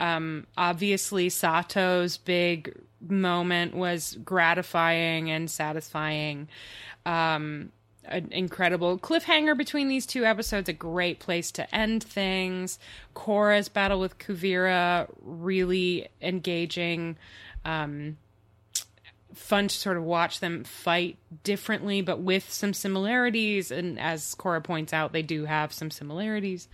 um, 0.00 0.48
obviously, 0.56 1.28
Sato's 1.28 2.16
big 2.16 2.76
moment 3.00 3.74
was 3.74 4.18
gratifying 4.24 5.30
and 5.30 5.48
satisfying. 5.48 6.48
Um, 7.06 7.70
an 8.04 8.28
incredible 8.32 8.98
cliffhanger 8.98 9.56
between 9.56 9.88
these 9.88 10.06
two 10.06 10.24
episodes, 10.24 10.68
a 10.68 10.72
great 10.72 11.18
place 11.20 11.50
to 11.52 11.74
end 11.74 12.02
things. 12.02 12.78
Korra's 13.14 13.68
battle 13.68 14.00
with 14.00 14.18
Kuvira, 14.18 15.08
really 15.22 16.08
engaging. 16.20 17.16
Um, 17.64 18.16
fun 19.34 19.68
to 19.68 19.74
sort 19.74 19.96
of 19.96 20.04
watch 20.04 20.40
them 20.40 20.64
fight 20.64 21.16
differently, 21.44 22.02
but 22.02 22.20
with 22.20 22.52
some 22.52 22.74
similarities. 22.74 23.70
And 23.70 23.98
as 23.98 24.34
Korra 24.34 24.62
points 24.62 24.92
out, 24.92 25.12
they 25.12 25.22
do 25.22 25.44
have 25.44 25.72
some 25.72 25.90
similarities. 25.90 26.68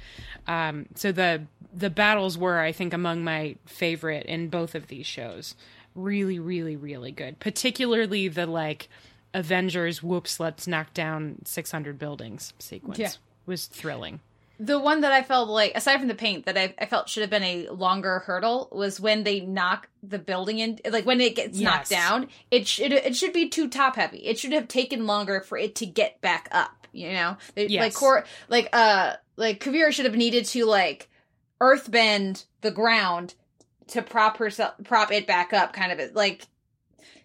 Um, 0.46 0.86
so 0.94 1.12
the 1.12 1.42
the 1.72 1.90
battles 1.90 2.38
were, 2.38 2.58
I 2.58 2.72
think, 2.72 2.94
among 2.94 3.24
my 3.24 3.56
favorite 3.66 4.26
in 4.26 4.48
both 4.48 4.74
of 4.74 4.88
these 4.88 5.06
shows. 5.06 5.54
Really, 5.94 6.38
really, 6.38 6.76
really 6.76 7.12
good. 7.12 7.38
Particularly 7.40 8.28
the 8.28 8.46
like 8.46 8.88
Avengers, 9.34 10.02
whoops, 10.02 10.40
let's 10.40 10.66
knock 10.66 10.94
down 10.94 11.36
600 11.44 11.98
buildings 11.98 12.52
sequence 12.58 12.98
yeah. 12.98 13.12
was 13.46 13.66
thrilling. 13.66 14.20
The 14.60 14.80
one 14.80 15.02
that 15.02 15.12
I 15.12 15.22
felt 15.22 15.48
like, 15.48 15.76
aside 15.76 15.98
from 15.98 16.08
the 16.08 16.16
paint, 16.16 16.46
that 16.46 16.58
I, 16.58 16.74
I, 16.80 16.86
felt 16.86 17.08
should 17.08 17.20
have 17.20 17.30
been 17.30 17.44
a 17.44 17.68
longer 17.68 18.18
hurdle 18.20 18.68
was 18.72 18.98
when 18.98 19.22
they 19.22 19.38
knock 19.38 19.88
the 20.02 20.18
building 20.18 20.58
in, 20.58 20.80
like 20.90 21.06
when 21.06 21.20
it 21.20 21.36
gets 21.36 21.58
yes. 21.58 21.64
knocked 21.64 21.90
down. 21.90 22.28
It 22.50 22.66
should 22.66 22.92
it 22.92 23.14
should 23.14 23.32
be 23.32 23.48
too 23.48 23.68
top 23.68 23.94
heavy. 23.94 24.18
It 24.18 24.36
should 24.36 24.52
have 24.52 24.66
taken 24.66 25.06
longer 25.06 25.40
for 25.42 25.56
it 25.56 25.76
to 25.76 25.86
get 25.86 26.20
back 26.20 26.48
up. 26.50 26.88
You 26.90 27.12
know, 27.12 27.36
yes. 27.54 27.80
like 27.80 27.94
core, 27.94 28.24
like 28.48 28.68
uh, 28.72 29.14
like 29.36 29.62
Kuvira 29.62 29.92
should 29.92 30.06
have 30.06 30.16
needed 30.16 30.44
to 30.46 30.64
like 30.64 31.08
earthbend 31.60 32.44
the 32.62 32.72
ground 32.72 33.34
to 33.88 34.02
prop 34.02 34.38
herself, 34.38 34.74
prop 34.82 35.12
it 35.12 35.28
back 35.28 35.52
up. 35.52 35.72
Kind 35.72 35.92
of 35.92 36.14
like 36.16 36.48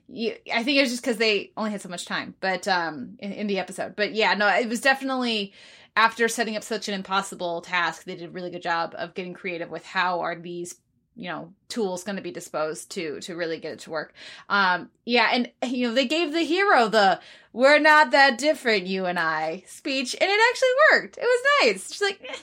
you, 0.10 0.36
I 0.54 0.64
think 0.64 0.78
it 0.78 0.82
was 0.82 0.92
just 0.92 1.04
because 1.04 1.18
they 1.18 1.52
only 1.58 1.72
had 1.72 1.82
so 1.82 1.90
much 1.90 2.06
time, 2.06 2.36
but 2.40 2.68
um, 2.68 3.18
in, 3.20 3.32
in, 3.32 3.48
the 3.48 3.60
episode. 3.60 3.96
But 3.96 4.14
yeah, 4.14 4.34
no, 4.34 4.48
it 4.48 4.70
was 4.70 4.82
definitely 4.82 5.54
after 5.96 6.28
setting 6.28 6.56
up 6.56 6.64
such 6.64 6.88
an 6.88 6.94
impossible 6.94 7.62
task, 7.62 8.04
they 8.04 8.16
did 8.16 8.30
a 8.30 8.32
really 8.32 8.50
good 8.50 8.62
job 8.62 8.96
of 8.98 9.14
getting 9.14 9.34
creative 9.34 9.70
with 9.70 9.86
how 9.86 10.22
are 10.22 10.36
these 10.36 10.76
you 11.16 11.30
know 11.30 11.54
tools 11.70 12.04
going 12.04 12.16
to 12.16 12.22
be 12.22 12.32
disposed 12.32 12.90
to 12.90 13.20
to 13.22 13.36
really 13.36 13.60
get 13.60 13.74
it 13.74 13.80
to 13.80 13.92
work. 13.92 14.14
Um 14.50 14.90
yeah 15.06 15.30
and 15.32 15.52
you 15.64 15.88
know 15.88 15.94
they 15.94 16.08
gave 16.08 16.32
the 16.32 16.42
hero 16.42 16.88
the 16.88 17.20
we're 17.52 17.80
not 17.80 18.12
that 18.12 18.40
different 18.40 18.88
you 18.88 19.06
and 19.06 19.20
i 19.20 19.64
speech 19.68 20.16
and 20.20 20.30
it 20.30 20.40
actually 20.50 20.70
worked. 20.92 21.18
It 21.18 21.24
was 21.24 21.46
nice. 21.62 21.92
She's 21.92 22.02
like 22.02 22.20
eh, 22.28 22.36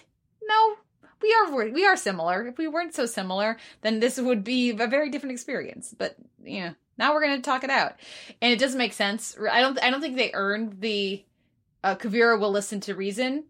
no 0.46 0.75
we 1.20 1.35
are 1.35 1.68
we 1.70 1.85
are 1.85 1.96
similar. 1.96 2.46
If 2.46 2.59
we 2.59 2.68
weren't 2.68 2.94
so 2.94 3.07
similar 3.07 3.57
then 3.83 3.99
this 3.99 4.20
would 4.20 4.44
be 4.44 4.70
a 4.70 4.87
very 4.87 5.11
different 5.11 5.33
experience. 5.33 5.92
But 5.96 6.14
know 6.62 6.75
now 7.01 7.15
we're 7.15 7.23
going 7.23 7.37
to 7.37 7.43
talk 7.43 7.65
it 7.65 7.71
out. 7.71 7.95
And 8.41 8.53
it 8.53 8.61
doesn't 8.61 8.79
make 8.79 8.93
sense. 8.93 9.37
I 9.51 9.61
don't 9.61 9.83
I 9.83 9.91
don't 9.91 10.01
think 10.01 10.17
they 10.17 10.31
earned 10.33 10.81
the 10.81 11.25
uh, 11.83 11.97
Kuvira 11.97 12.39
will 12.39 12.53
listen 12.53 12.79
to 12.81 12.95
reason 12.95 13.45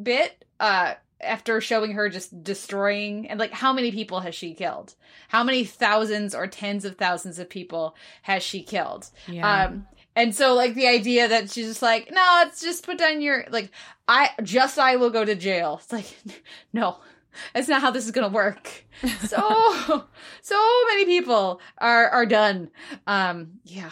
bit 0.00 0.44
uh 0.60 0.94
after 1.20 1.60
showing 1.60 1.92
her 1.92 2.08
just 2.08 2.42
destroying 2.42 3.28
and 3.28 3.38
like 3.38 3.52
how 3.52 3.72
many 3.72 3.90
people 3.90 4.20
has 4.20 4.34
she 4.34 4.54
killed? 4.54 4.94
How 5.28 5.42
many 5.42 5.64
thousands 5.64 6.34
or 6.34 6.46
tens 6.46 6.84
of 6.84 6.96
thousands 6.96 7.38
of 7.38 7.50
people 7.50 7.96
has 8.22 8.42
she 8.42 8.62
killed? 8.62 9.10
Yeah. 9.26 9.64
Um 9.64 9.86
and 10.16 10.32
so 10.32 10.54
like 10.54 10.74
the 10.74 10.86
idea 10.86 11.26
that 11.26 11.50
she's 11.50 11.66
just 11.66 11.82
like, 11.82 12.10
no, 12.12 12.42
it's 12.46 12.60
just 12.60 12.86
put 12.86 12.98
down 12.98 13.20
your 13.20 13.44
like 13.50 13.70
I 14.06 14.30
just 14.42 14.78
I 14.78 14.96
will 14.96 15.10
go 15.10 15.24
to 15.24 15.34
jail. 15.34 15.80
It's 15.82 15.92
like 15.92 16.16
no. 16.72 16.98
That's 17.54 17.68
not 17.68 17.80
how 17.80 17.90
this 17.90 18.04
is 18.04 18.10
gonna 18.10 18.28
work. 18.28 18.84
So 19.26 20.04
so 20.42 20.84
many 20.88 21.04
people 21.04 21.60
are 21.78 22.08
are 22.08 22.26
done. 22.26 22.70
Um 23.06 23.60
yeah. 23.64 23.90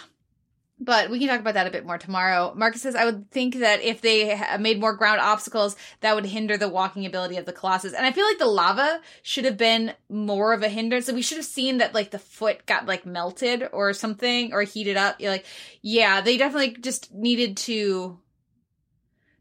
but 0.78 1.11
we 1.11 1.18
can 1.20 1.28
talk 1.28 1.38
about 1.38 1.55
that 1.55 1.68
a 1.68 1.70
bit 1.70 1.87
more 1.87 1.98
tomorrow. 1.98 2.52
Marcus 2.57 2.83
says, 2.83 2.96
I 2.96 3.05
would 3.05 3.31
think 3.31 3.57
that 3.61 3.83
if 3.83 4.00
they 4.00 4.40
made 4.59 4.81
more 4.81 4.94
ground 4.96 5.20
obstacles, 5.20 5.76
that 6.00 6.14
would 6.16 6.26
hinder 6.26 6.57
the 6.57 6.68
walking 6.68 7.07
ability 7.07 7.37
of 7.37 7.46
the 7.46 7.52
Colossus. 7.52 7.92
And 7.92 8.05
I 8.05 8.11
feel 8.11 8.26
like 8.26 8.38
the 8.38 8.46
lava 8.46 9.00
should 9.22 9.44
have 9.44 9.57
been 9.57 9.92
more 10.09 10.52
of 10.52 10.62
a 10.64 10.68
hindrance. 10.68 11.07
So 11.07 11.14
we 11.14 11.22
should 11.22 11.37
have 11.38 11.46
seen 11.46 11.78
that, 11.78 11.94
like, 11.94 12.11
the 12.11 12.18
foot 12.18 12.66
got, 12.66 12.87
like, 12.87 13.07
melted 13.07 13.68
or 13.72 13.92
something 13.92 14.52
or 14.52 14.62
heated 14.62 14.96
up. 14.96 15.20
You're 15.20 15.31
like, 15.31 15.46
yeah, 15.83 16.20
they 16.20 16.37
definitely 16.37 16.76
just 16.81 17.14
needed 17.14 17.59
to, 17.59 18.18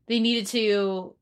they 0.06 0.20
needed 0.20 0.46
to 0.48 1.16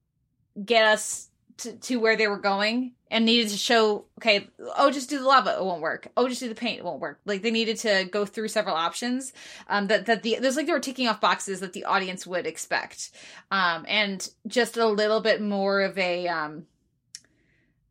get 0.65 0.85
us 0.85 1.28
to, 1.59 1.75
to 1.77 1.97
where 1.97 2.15
they 2.15 2.27
were 2.27 2.39
going 2.39 2.93
and 3.11 3.25
needed 3.25 3.49
to 3.49 3.57
show 3.57 4.05
okay 4.17 4.47
oh 4.77 4.91
just 4.91 5.09
do 5.09 5.19
the 5.19 5.25
lava 5.25 5.55
it 5.57 5.63
won't 5.63 5.81
work. 5.81 6.07
Oh 6.17 6.27
just 6.27 6.41
do 6.41 6.49
the 6.49 6.55
paint 6.55 6.79
it 6.79 6.85
won't 6.85 6.99
work. 6.99 7.19
Like 7.25 7.41
they 7.41 7.51
needed 7.51 7.77
to 7.77 8.07
go 8.11 8.25
through 8.25 8.47
several 8.49 8.75
options 8.75 9.33
um 9.67 9.87
that 9.87 10.05
that 10.07 10.23
the 10.23 10.37
there's 10.41 10.55
like 10.55 10.65
they 10.65 10.71
were 10.71 10.79
ticking 10.79 11.07
off 11.07 11.21
boxes 11.21 11.59
that 11.59 11.73
the 11.73 11.85
audience 11.85 12.25
would 12.27 12.45
expect. 12.45 13.11
Um 13.51 13.85
and 13.87 14.29
just 14.47 14.77
a 14.77 14.85
little 14.87 15.21
bit 15.21 15.41
more 15.41 15.81
of 15.81 15.97
a 15.97 16.27
um 16.27 16.65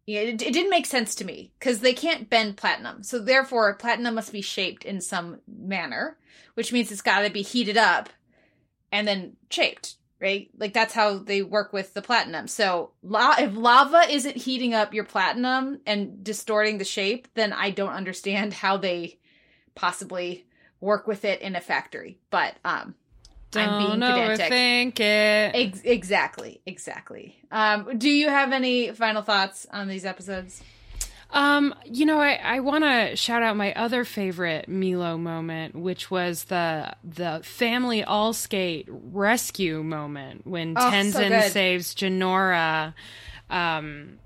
yeah, 0.09 0.21
it, 0.21 0.41
it 0.41 0.55
didn't 0.55 0.71
make 0.71 0.87
sense 0.87 1.15
to 1.17 1.25
me 1.27 1.53
because 1.59 1.81
they 1.81 1.93
can't 1.93 2.31
bend 2.31 2.57
platinum. 2.57 3.03
So 3.03 3.19
therefore, 3.19 3.75
platinum 3.75 4.15
must 4.15 4.33
be 4.33 4.41
shaped 4.41 4.87
in 4.87 5.03
some 5.03 5.41
manner, 5.47 6.17
which 6.55 6.73
means 6.73 6.91
it's 6.91 7.03
got 7.03 7.21
to 7.21 7.31
be 7.31 7.43
heated 7.43 7.77
up 7.77 8.09
and 8.91 9.07
then 9.07 9.37
shaped 9.51 9.97
right? 10.21 10.49
Like 10.59 10.73
that's 10.73 10.95
how 10.95 11.19
they 11.19 11.43
work 11.43 11.73
with 11.73 11.95
the 11.95 12.03
platinum. 12.03 12.49
So 12.49 12.91
la- 13.03 13.37
if 13.39 13.55
lava 13.57 14.03
isn't 14.11 14.37
heating 14.37 14.75
up 14.75 14.95
your 14.95 15.05
platinum 15.05 15.81
and 15.87 16.23
distorting 16.25 16.79
the 16.79 16.85
shape, 16.85 17.29
then 17.35 17.53
I 17.53 17.71
don't 17.71 17.93
understand 17.93 18.53
how 18.53 18.77
they 18.77 19.19
possibly 19.75 20.47
work 20.81 21.07
with 21.07 21.25
it 21.25 21.41
in 21.41 21.57
a 21.57 21.61
factory. 21.61 22.19
But 22.31 22.55
um 22.65 22.95
don't 23.51 23.69
I'm 23.69 23.79
being 23.79 24.01
pedantic. 24.01 24.53
overthink 24.53 25.01
it. 25.01 25.55
Ex- 25.55 25.81
exactly, 25.83 26.61
exactly. 26.67 27.41
Um, 27.51 27.97
do 27.97 28.11
you 28.11 28.29
have 28.29 28.53
any 28.53 28.93
final 28.93 29.23
thoughts 29.23 29.67
on 29.73 29.89
these 29.89 30.05
episodes? 30.05 30.63
Um, 31.31 31.75
you 31.85 32.07
know, 32.07 32.21
I, 32.21 32.41
I 32.43 32.61
want 32.61 32.85
to 32.85 33.15
shout 33.15 33.43
out 33.43 33.57
my 33.57 33.75
other 33.75 34.05
favorite 34.05 34.69
Meelo 34.69 35.19
moment, 35.19 35.75
which 35.75 36.11
was 36.11 36.45
the 36.45 36.95
the 37.05 37.41
family 37.45 38.03
all 38.03 38.33
skate 38.33 38.89
rescue 38.89 39.83
moment 39.83 40.47
when 40.47 40.75
oh, 40.77 40.81
Tenzin 40.81 41.43
so 41.43 41.49
saves 41.49 41.95
Jinora. 41.95 42.95
Um, 43.51 44.19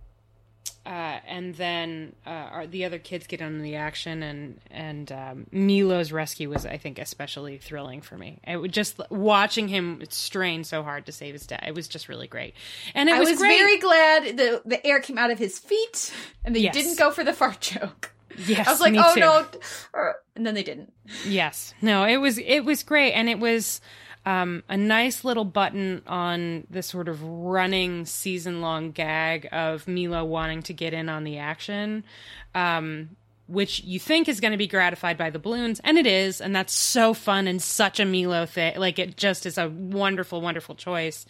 uh, 0.85 1.21
and 1.29 1.55
then 1.55 2.13
uh, 2.27 2.31
our, 2.31 2.67
the 2.67 2.85
other 2.85 2.99
kids 2.99 3.29
get 3.29 3.41
on 3.41 3.61
the 3.63 3.77
action, 3.77 4.23
and 4.23 4.61
and 4.71 5.13
um, 5.13 5.47
Meelo's 5.53 6.11
rescue 6.11 6.51
was, 6.51 6.67
I 6.67 6.77
think, 6.77 6.99
especially 6.99 7.59
thrilling 7.59 8.01
for 8.01 8.17
me. 8.17 8.41
It 8.45 8.57
was 8.57 8.73
just 8.73 9.01
watching 9.09 9.69
him 9.69 10.03
strain 10.09 10.65
so 10.65 10.83
hard 10.83 11.07
to 11.07 11.13
save 11.13 11.35
his 11.35 11.47
dad. 11.47 11.65
It 11.67 11.75
was 11.75 11.87
just 11.87 12.09
really 12.09 12.27
great, 12.27 12.55
and 12.95 13.09
it 13.09 13.15
I 13.15 13.21
was, 13.21 13.31
was 13.31 13.41
very 13.41 13.79
glad 13.79 14.37
the 14.37 14.63
the 14.65 14.85
air 14.85 15.01
came 15.01 15.19
out 15.19 15.31
of 15.31 15.39
his 15.39 15.57
feet, 15.59 16.13
and 16.45 16.55
they 16.55 16.61
yes. 16.61 16.75
didn't 16.75 16.99
go 16.99 17.13
for 17.13 17.23
the 17.23 17.33
fart 17.33 17.61
joke. 17.61 18.11
Yes, 18.47 18.67
I 18.67 18.71
was 18.71 18.81
like, 18.81 18.95
oh 18.97 19.15
too. 19.15 19.21
no, 19.21 20.13
and 20.35 20.45
then 20.45 20.55
they 20.55 20.65
didn't. 20.65 20.93
Yes, 21.25 21.75
no, 21.81 22.05
it 22.05 22.17
was 22.17 22.39
it 22.39 22.65
was 22.65 22.83
great, 22.83 23.13
and 23.13 23.29
it 23.29 23.39
was 23.39 23.81
um, 24.25 24.63
a 24.69 24.77
nice 24.77 25.25
little 25.25 25.45
button 25.45 26.03
on 26.07 26.67
the 26.71 26.83
sort 26.83 27.09
of 27.09 27.23
running 27.23 28.07
season 28.07 28.61
long 28.61 28.93
gag 28.93 29.49
of 29.53 29.87
Meelo 29.87 30.27
wanting 30.27 30.63
to 30.65 30.73
get 30.73 30.95
in 30.95 31.09
on 31.09 31.25
the 31.25 31.39
action. 31.39 32.05
Um, 32.55 33.17
which 33.49 33.83
you 33.85 33.99
think 33.99 34.29
is 34.29 34.41
going 34.41 34.53
to 34.53 34.59
be 34.59 34.67
gratified 34.67 35.19
by 35.19 35.29
the 35.29 35.39
balloons, 35.39 35.81
and 35.85 35.99
it 35.99 36.07
is, 36.07 36.41
and 36.41 36.57
that's 36.57 36.73
so 36.73 37.13
fun 37.13 37.47
and 37.47 37.61
such 37.61 38.01
a 38.01 38.05
Meelo 38.05 38.49
thing. 38.49 38.79
Like 38.79 38.99
it 38.99 39.17
just 39.17 39.45
is 39.45 39.59
a 39.59 39.69
wonderful, 39.69 40.41
wonderful 40.41 40.75
choice. 40.75 41.27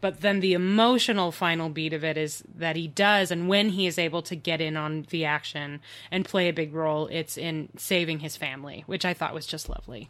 But 0.00 0.20
then 0.20 0.40
the 0.40 0.54
emotional 0.54 1.32
final 1.32 1.68
beat 1.68 1.92
of 1.92 2.04
it 2.04 2.16
is 2.16 2.42
that 2.54 2.76
he 2.76 2.88
does, 2.88 3.30
and 3.30 3.48
when 3.48 3.70
he 3.70 3.86
is 3.86 3.98
able 3.98 4.22
to 4.22 4.36
get 4.36 4.60
in 4.60 4.76
on 4.76 5.06
the 5.10 5.24
action 5.24 5.80
and 6.10 6.24
play 6.24 6.48
a 6.48 6.52
big 6.52 6.72
role, 6.72 7.08
it's 7.08 7.36
in 7.36 7.68
saving 7.76 8.20
his 8.20 8.36
family, 8.36 8.84
which 8.86 9.04
I 9.04 9.12
thought 9.12 9.34
was 9.34 9.46
just 9.46 9.68
lovely. 9.68 10.08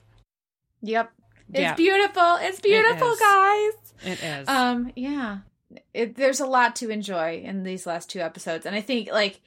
Yep, 0.83 1.11
it's 1.52 1.61
yeah. 1.61 1.74
beautiful. 1.74 2.37
It's 2.40 2.61
beautiful, 2.61 3.12
it 3.12 3.20
guys. 3.20 3.72
It 4.04 4.22
is. 4.22 4.48
Um, 4.48 4.92
yeah. 4.96 5.38
It, 5.92 6.16
there's 6.16 6.40
a 6.40 6.46
lot 6.46 6.76
to 6.76 6.90
enjoy 6.90 7.42
in 7.44 7.62
these 7.62 7.87
last 7.87 8.11
two 8.11 8.20
episodes, 8.20 8.66
and 8.66 8.74
I 8.74 8.80
think 8.80 9.11
like 9.11 9.40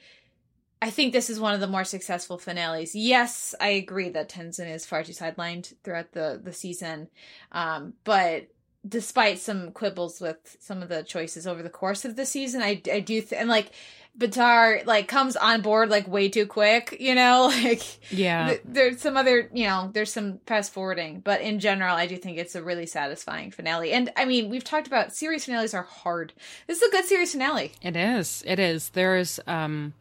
I 0.82 0.90
think 0.90 1.12
this 1.12 1.28
is 1.28 1.40
one 1.40 1.54
of 1.54 1.60
the 1.60 1.66
more 1.66 1.84
successful 1.84 2.38
finales. 2.38 2.94
Yes, 2.94 3.54
I 3.60 3.68
agree 3.68 4.08
that 4.10 4.28
Tenzin 4.28 4.72
is 4.72 4.86
far 4.86 5.02
too 5.02 5.12
sidelined 5.12 5.74
throughout 5.82 6.12
the 6.12 6.40
the 6.42 6.52
season, 6.52 7.08
um, 7.52 7.94
but 8.04 8.48
despite 8.88 9.38
some 9.38 9.72
quibbles 9.72 10.20
with 10.20 10.56
some 10.60 10.82
of 10.82 10.88
the 10.88 11.02
choices 11.02 11.46
over 11.46 11.62
the 11.62 11.68
course 11.68 12.04
of 12.04 12.16
the 12.16 12.26
season, 12.26 12.62
I 12.62 12.80
I 12.90 13.00
do 13.00 13.20
th- 13.20 13.38
and 13.38 13.48
like 13.48 13.72
Baatar 14.18 14.84
like 14.86 15.08
comes 15.08 15.36
on 15.36 15.62
board 15.62 15.88
like 15.88 16.06
way 16.06 16.28
too 16.28 16.46
quick, 16.46 16.96
you 17.00 17.14
know, 17.14 17.46
like 17.64 17.82
yeah. 18.12 18.48
Th- 18.48 18.60
there's 18.64 19.00
some 19.00 19.16
other, 19.16 19.48
you 19.52 19.66
know, 19.66 19.90
there's 19.92 20.12
some 20.12 20.38
fast 20.46 20.72
forwarding, 20.72 21.20
but 21.20 21.40
in 21.40 21.58
general, 21.58 21.96
I 21.96 22.06
do 22.06 22.16
think 22.16 22.38
it's 22.38 22.54
a 22.54 22.62
really 22.62 22.86
satisfying 22.86 23.50
finale. 23.50 23.92
And 23.92 24.10
I 24.16 24.24
mean, 24.24 24.50
we've 24.50 24.64
talked 24.64 24.86
about 24.86 25.14
series 25.14 25.44
finales 25.44 25.74
are 25.74 25.82
hard. 25.82 26.32
This 26.66 26.82
is 26.82 26.88
a 26.88 26.92
good 26.92 27.04
series 27.06 27.32
finale. 27.32 27.72
It 27.82 27.96
is. 27.96 28.42
It 28.46 28.58
is. 28.58 28.90
There's 28.90 29.40
um 29.46 29.94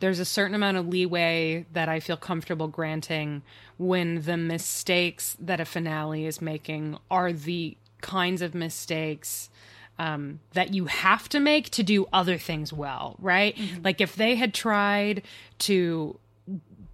there's 0.00 0.18
a 0.18 0.24
certain 0.24 0.54
amount 0.54 0.76
of 0.76 0.88
leeway 0.88 1.64
that 1.72 1.88
I 1.88 2.00
feel 2.00 2.16
comfortable 2.16 2.68
granting 2.68 3.42
when 3.78 4.22
the 4.22 4.36
mistakes 4.36 5.36
that 5.40 5.60
a 5.60 5.64
finale 5.64 6.26
is 6.26 6.42
making 6.42 6.98
are 7.10 7.32
the 7.32 7.76
kinds 8.00 8.42
of 8.42 8.54
mistakes 8.54 9.48
um, 9.98 10.40
that 10.52 10.74
you 10.74 10.86
have 10.86 11.28
to 11.30 11.40
make 11.40 11.70
to 11.70 11.82
do 11.82 12.06
other 12.12 12.38
things 12.38 12.72
well, 12.72 13.16
right? 13.18 13.56
Mm-hmm. 13.56 13.82
Like 13.82 14.00
if 14.00 14.16
they 14.16 14.34
had 14.34 14.52
tried 14.52 15.22
to 15.60 16.18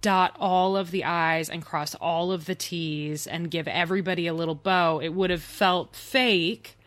dot 0.01 0.35
all 0.39 0.75
of 0.75 0.91
the 0.91 1.03
I's 1.03 1.49
and 1.49 1.63
cross 1.63 1.95
all 1.95 2.31
of 2.31 2.45
the 2.45 2.55
T's 2.55 3.27
and 3.27 3.51
give 3.51 3.67
everybody 3.67 4.27
a 4.27 4.33
little 4.33 4.55
bow, 4.55 4.99
it 4.99 5.09
would 5.09 5.29
have 5.29 5.43
felt 5.43 5.95
fake 5.95 6.77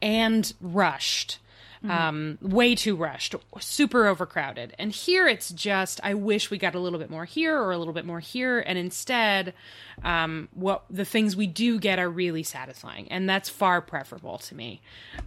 and 0.00 0.52
rushed. 0.60 1.38
Mm-hmm. 1.84 1.90
Um, 1.90 2.38
way 2.42 2.74
too 2.74 2.96
rushed, 2.96 3.36
super 3.60 4.06
overcrowded. 4.06 4.74
And 4.78 4.90
here 4.90 5.28
it's 5.28 5.50
just, 5.50 6.00
I 6.02 6.14
wish 6.14 6.50
we 6.50 6.58
got 6.58 6.74
a 6.74 6.80
little 6.80 6.98
bit 6.98 7.08
more 7.08 7.24
here 7.24 7.56
or 7.56 7.70
a 7.70 7.78
little 7.78 7.92
bit 7.92 8.04
more 8.04 8.18
here. 8.18 8.58
And 8.58 8.76
instead, 8.76 9.54
um, 10.02 10.48
what 10.54 10.84
the 10.90 11.04
things 11.04 11.36
we 11.36 11.46
do 11.46 11.78
get 11.78 12.00
are 12.00 12.10
really 12.10 12.42
satisfying. 12.42 13.06
And 13.12 13.28
that's 13.28 13.48
far 13.48 13.80
preferable 13.80 14.38
to 14.38 14.54
me. 14.56 14.80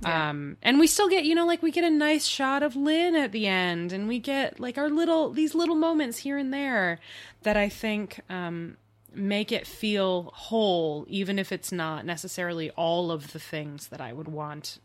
Yeah. 0.04 0.30
Um, 0.30 0.58
and 0.62 0.78
we 0.78 0.88
still 0.88 1.08
get, 1.08 1.24
you 1.24 1.36
know, 1.36 1.46
like 1.46 1.64
we 1.64 1.72
get 1.72 1.86
a 1.86 1.90
nice 1.90 2.26
shot 2.26 2.64
of 2.64 2.76
Lin 2.76 3.16
at 3.16 3.32
the 3.32 3.48
end 3.48 3.94
and 3.94 4.08
we 4.10 4.20
get 4.20 4.60
like 4.60 4.78
our 4.78 4.90
little, 4.90 5.32
these 5.32 5.56
little 5.56 5.76
moments 5.76 6.18
here 6.18 6.38
and 6.38 6.54
there 6.54 7.00
that 7.44 7.56
I 7.56 7.70
think, 7.70 8.20
um, 8.30 8.76
make 9.14 9.52
it 9.52 9.68
feel 9.68 10.32
whole, 10.34 11.06
even 11.08 11.38
if 11.38 11.52
it's 11.52 11.72
not 11.72 12.06
necessarily 12.06 12.70
all 12.72 13.12
of 13.12 13.34
the 13.34 13.40
things 13.40 13.88
that 13.88 14.00
I 14.00 14.14
would 14.14 14.28
want 14.28 14.80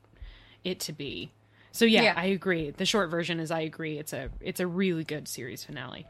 it 0.65 0.81
to 0.81 0.93
be. 0.93 1.31
So 1.77 1.85
yeah, 1.85 2.05
yeah, 2.05 2.15
I 2.17 2.27
agree. 2.27 2.71
The 2.71 2.87
short 2.87 3.11
version 3.11 3.39
is 3.39 3.51
I 3.51 3.61
agree. 3.61 3.99
It's 3.99 4.15
a 4.15 4.31
it's 4.41 4.61
a 4.61 4.67
really 4.67 5.05
good 5.05 5.29
series 5.29 5.62
finale. 5.62 6.07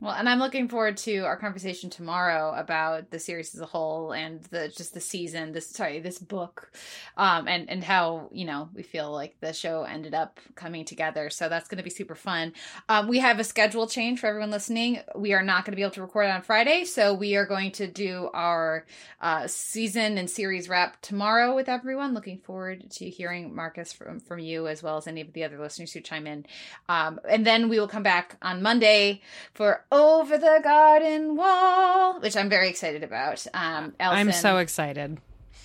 Well, 0.00 0.12
and 0.12 0.28
I'm 0.28 0.38
looking 0.38 0.68
forward 0.68 0.96
to 0.98 1.18
our 1.22 1.36
conversation 1.36 1.90
tomorrow 1.90 2.54
about 2.56 3.10
the 3.10 3.18
series 3.18 3.52
as 3.52 3.60
a 3.60 3.66
whole 3.66 4.12
and 4.12 4.40
the 4.44 4.68
just 4.68 4.94
the 4.94 5.00
season, 5.00 5.50
this 5.50 5.68
sorry, 5.70 5.98
this 5.98 6.20
book, 6.20 6.70
um, 7.16 7.48
and 7.48 7.68
and 7.68 7.82
how 7.82 8.28
you 8.30 8.44
know 8.44 8.68
we 8.74 8.84
feel 8.84 9.10
like 9.10 9.34
the 9.40 9.52
show 9.52 9.82
ended 9.82 10.14
up 10.14 10.38
coming 10.54 10.84
together. 10.84 11.30
So 11.30 11.48
that's 11.48 11.68
going 11.68 11.78
to 11.78 11.82
be 11.82 11.90
super 11.90 12.14
fun. 12.14 12.52
Um, 12.88 13.08
we 13.08 13.18
have 13.18 13.40
a 13.40 13.44
schedule 13.44 13.88
change 13.88 14.20
for 14.20 14.28
everyone 14.28 14.52
listening. 14.52 15.00
We 15.16 15.32
are 15.32 15.42
not 15.42 15.64
going 15.64 15.72
to 15.72 15.76
be 15.76 15.82
able 15.82 15.94
to 15.94 16.02
record 16.02 16.26
on 16.26 16.42
Friday, 16.42 16.84
so 16.84 17.12
we 17.12 17.34
are 17.34 17.46
going 17.46 17.72
to 17.72 17.88
do 17.88 18.30
our 18.32 18.86
uh, 19.20 19.48
season 19.48 20.16
and 20.16 20.30
series 20.30 20.68
wrap 20.68 21.02
tomorrow 21.02 21.56
with 21.56 21.68
everyone. 21.68 22.14
Looking 22.14 22.38
forward 22.38 22.88
to 22.92 23.10
hearing 23.10 23.52
Marcus 23.52 23.92
from 23.92 24.20
from 24.20 24.38
you 24.38 24.68
as 24.68 24.80
well 24.80 24.96
as 24.96 25.08
any 25.08 25.22
of 25.22 25.32
the 25.32 25.42
other 25.42 25.58
listeners 25.58 25.92
who 25.92 26.00
chime 26.00 26.28
in, 26.28 26.46
um, 26.88 27.18
and 27.28 27.44
then 27.44 27.68
we 27.68 27.80
will 27.80 27.88
come 27.88 28.04
back 28.04 28.36
on 28.42 28.62
Monday 28.62 29.22
for 29.54 29.86
over 29.90 30.38
the 30.38 30.60
garden 30.62 31.36
wall, 31.36 32.20
which 32.20 32.36
I'm 32.36 32.48
very 32.48 32.68
excited 32.68 33.02
about. 33.02 33.46
Um, 33.54 33.94
I'm 33.98 34.32
so 34.32 34.58
excited. 34.58 35.18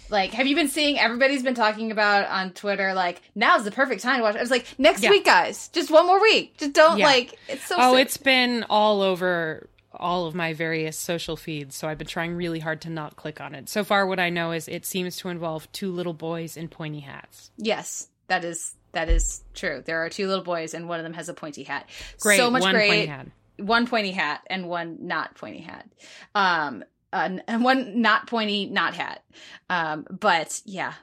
Like, 0.10 0.32
have 0.34 0.48
you 0.48 0.56
been 0.56 0.68
seeing? 0.68 1.00
Everybody's 1.00 1.44
been 1.44 1.56
talking 1.56 1.92
about 1.92 2.28
on 2.30 2.52
Twitter. 2.52 2.94
Like, 2.94 3.22
now's 3.36 3.64
the 3.64 3.72
perfect 3.72 4.02
time 4.02 4.18
to 4.18 4.24
watch. 4.24 4.36
I 4.36 4.42
was 4.42 4.52
like, 4.52 4.68
next 4.78 5.02
yeah. 5.02 5.10
week, 5.10 5.26
guys, 5.26 5.70
just 5.70 5.90
one 5.90 6.06
more 6.06 6.22
week. 6.22 6.58
Just 6.58 6.74
don't 6.74 7.00
yeah. 7.00 7.06
like. 7.06 7.38
It's 7.48 7.66
so. 7.66 7.76
Oh, 7.78 7.94
sick. 7.96 8.06
it's 8.06 8.18
been 8.18 8.66
all 8.70 9.02
over 9.02 9.70
all 9.96 10.26
of 10.26 10.36
my 10.36 10.54
various 10.54 10.98
social 10.98 11.36
feeds, 11.36 11.76
so 11.76 11.88
I've 11.88 11.98
been 11.98 12.08
trying 12.08 12.36
really 12.36 12.60
hard 12.60 12.82
to 12.82 12.90
not 12.90 13.16
click 13.16 13.42
on 13.42 13.56
it. 13.56 13.70
So 13.70 13.84
far, 13.84 14.06
what 14.06 14.20
I 14.20 14.30
know 14.30 14.52
is 14.52 14.68
it 14.68 14.86
seems 14.86 15.18
to 15.18 15.30
involve 15.30 15.72
two 15.72 15.92
little 15.92 16.14
boys 16.14 16.58
in 16.58 16.68
pointy 16.68 17.00
hats. 17.00 17.52
Yes, 17.58 18.08
that 18.28 18.44
is 18.44 18.76
that 18.92 19.10
is 19.10 19.44
true. 19.56 19.82
There 19.84 20.04
are 20.06 20.10
two 20.10 20.28
little 20.28 20.44
boys, 20.44 20.74
and 20.74 20.88
one 20.88 21.00
of 21.00 21.04
them 21.04 21.14
has 21.14 21.30
a 21.30 21.34
pointy 21.34 21.64
hat. 21.64 21.90
Great, 22.20 22.38
so 22.38 22.52
much 22.52 22.62
one 22.62 22.76
great. 22.76 22.90
pointy 22.90 23.06
hat 23.08 23.28
one 23.58 23.88
pointy 23.88 24.12
hat 24.12 24.42
and 24.48 24.68
one 24.68 24.98
not 25.02 25.36
pointy 25.36 25.60
hat. 25.60 25.88
Um, 26.36 26.84
and 27.12 27.64
one 27.64 28.02
not 28.02 28.28
pointy, 28.28 28.66
not 28.66 28.96
hat. 28.96 29.24
Um, 29.70 30.08
but 30.10 30.62
yeah, 30.66 30.94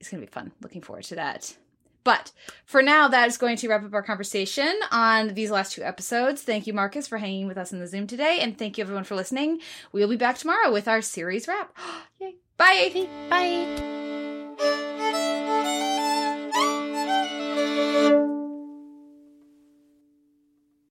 it's 0.00 0.10
gonna 0.10 0.20
be 0.20 0.26
fun. 0.26 0.52
Looking 0.60 0.82
forward 0.82 1.04
to 1.04 1.14
that. 1.16 1.56
But 2.04 2.32
for 2.64 2.80
now, 2.82 3.08
that 3.08 3.28
is 3.28 3.36
going 3.36 3.58
to 3.58 3.68
wrap 3.68 3.84
up 3.84 3.92
our 3.92 4.02
conversation 4.02 4.72
on 4.90 5.34
these 5.34 5.50
last 5.50 5.72
two 5.74 5.82
episodes. 5.82 6.40
Thank 6.40 6.66
you, 6.66 6.72
Marcus, 6.72 7.06
for 7.06 7.18
hanging 7.18 7.46
with 7.46 7.58
us 7.58 7.70
in 7.70 7.80
the 7.80 7.86
Zoom 7.86 8.06
today, 8.06 8.38
and 8.40 8.56
thank 8.56 8.78
you 8.78 8.82
everyone 8.82 9.04
for 9.04 9.14
listening. 9.14 9.60
We'll 9.92 10.08
be 10.08 10.16
back 10.16 10.38
tomorrow 10.38 10.72
with 10.72 10.88
our 10.88 11.02
series 11.02 11.46
wrap. 11.46 11.76
Yay! 12.20 12.36
Bye. 12.56 13.08
Bye. 14.58 15.84